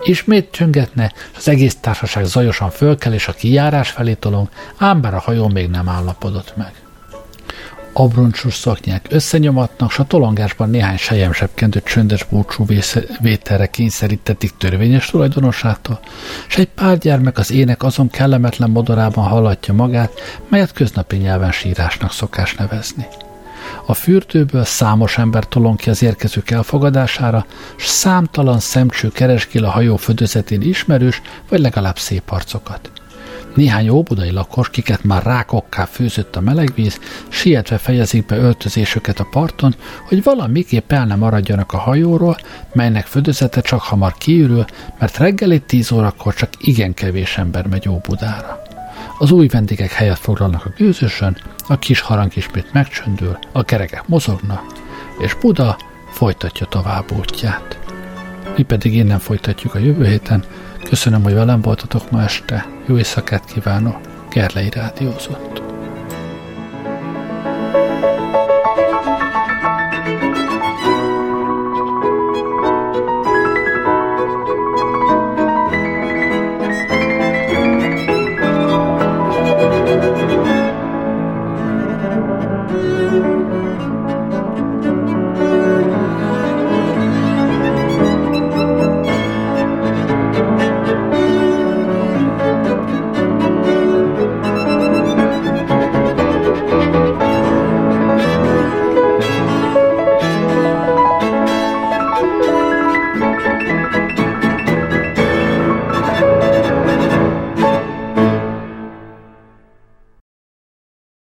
[0.04, 5.20] Ismét csöngetne, az egész társaság zajosan fölkel, és a kijárás felé tolong, ám bár a
[5.20, 6.72] hajó még nem állapodott meg.
[7.94, 12.66] Abroncsos szaknyák összenyomatnak, s a tolongásban néhány sejemsebkendő csöndes búcsú
[13.22, 16.00] vételre kényszerítették törvényes tulajdonosától,
[16.48, 20.12] és egy pár gyermek az ének azon kellemetlen modorában hallatja magát,
[20.50, 23.08] melyet köznapi nyelven sírásnak szokás nevezni.
[23.86, 27.46] A fürdőből számos ember tolon ki az érkezők elfogadására,
[27.76, 32.92] s számtalan szemcső kereskél a hajó födözetén ismerős, vagy legalább szép arcokat.
[33.56, 37.00] Néhány óbudai lakos, kiket már rákokká főzött a melegvíz,
[37.30, 39.76] sietve fejezik be öltözésüket a parton,
[40.08, 42.38] hogy valamiképp el nem maradjanak a hajóról,
[42.74, 44.66] melynek födözete csak hamar kiürül,
[45.00, 48.69] mert reggeli tíz órakor csak igen kevés ember megy Óbudára.
[49.22, 54.64] Az új vendégek helyet foglalnak a gőzösön, a kis harang ismét megcsöndül, a kerekek mozognak,
[55.20, 55.78] és Buda
[56.12, 57.80] folytatja tovább útját.
[58.56, 60.44] Mi pedig innen folytatjuk a jövő héten.
[60.84, 62.66] Köszönöm, hogy velem voltatok ma este.
[62.86, 63.98] Jó éjszakát kívánok.
[64.30, 65.69] Gerlei Rádiózott.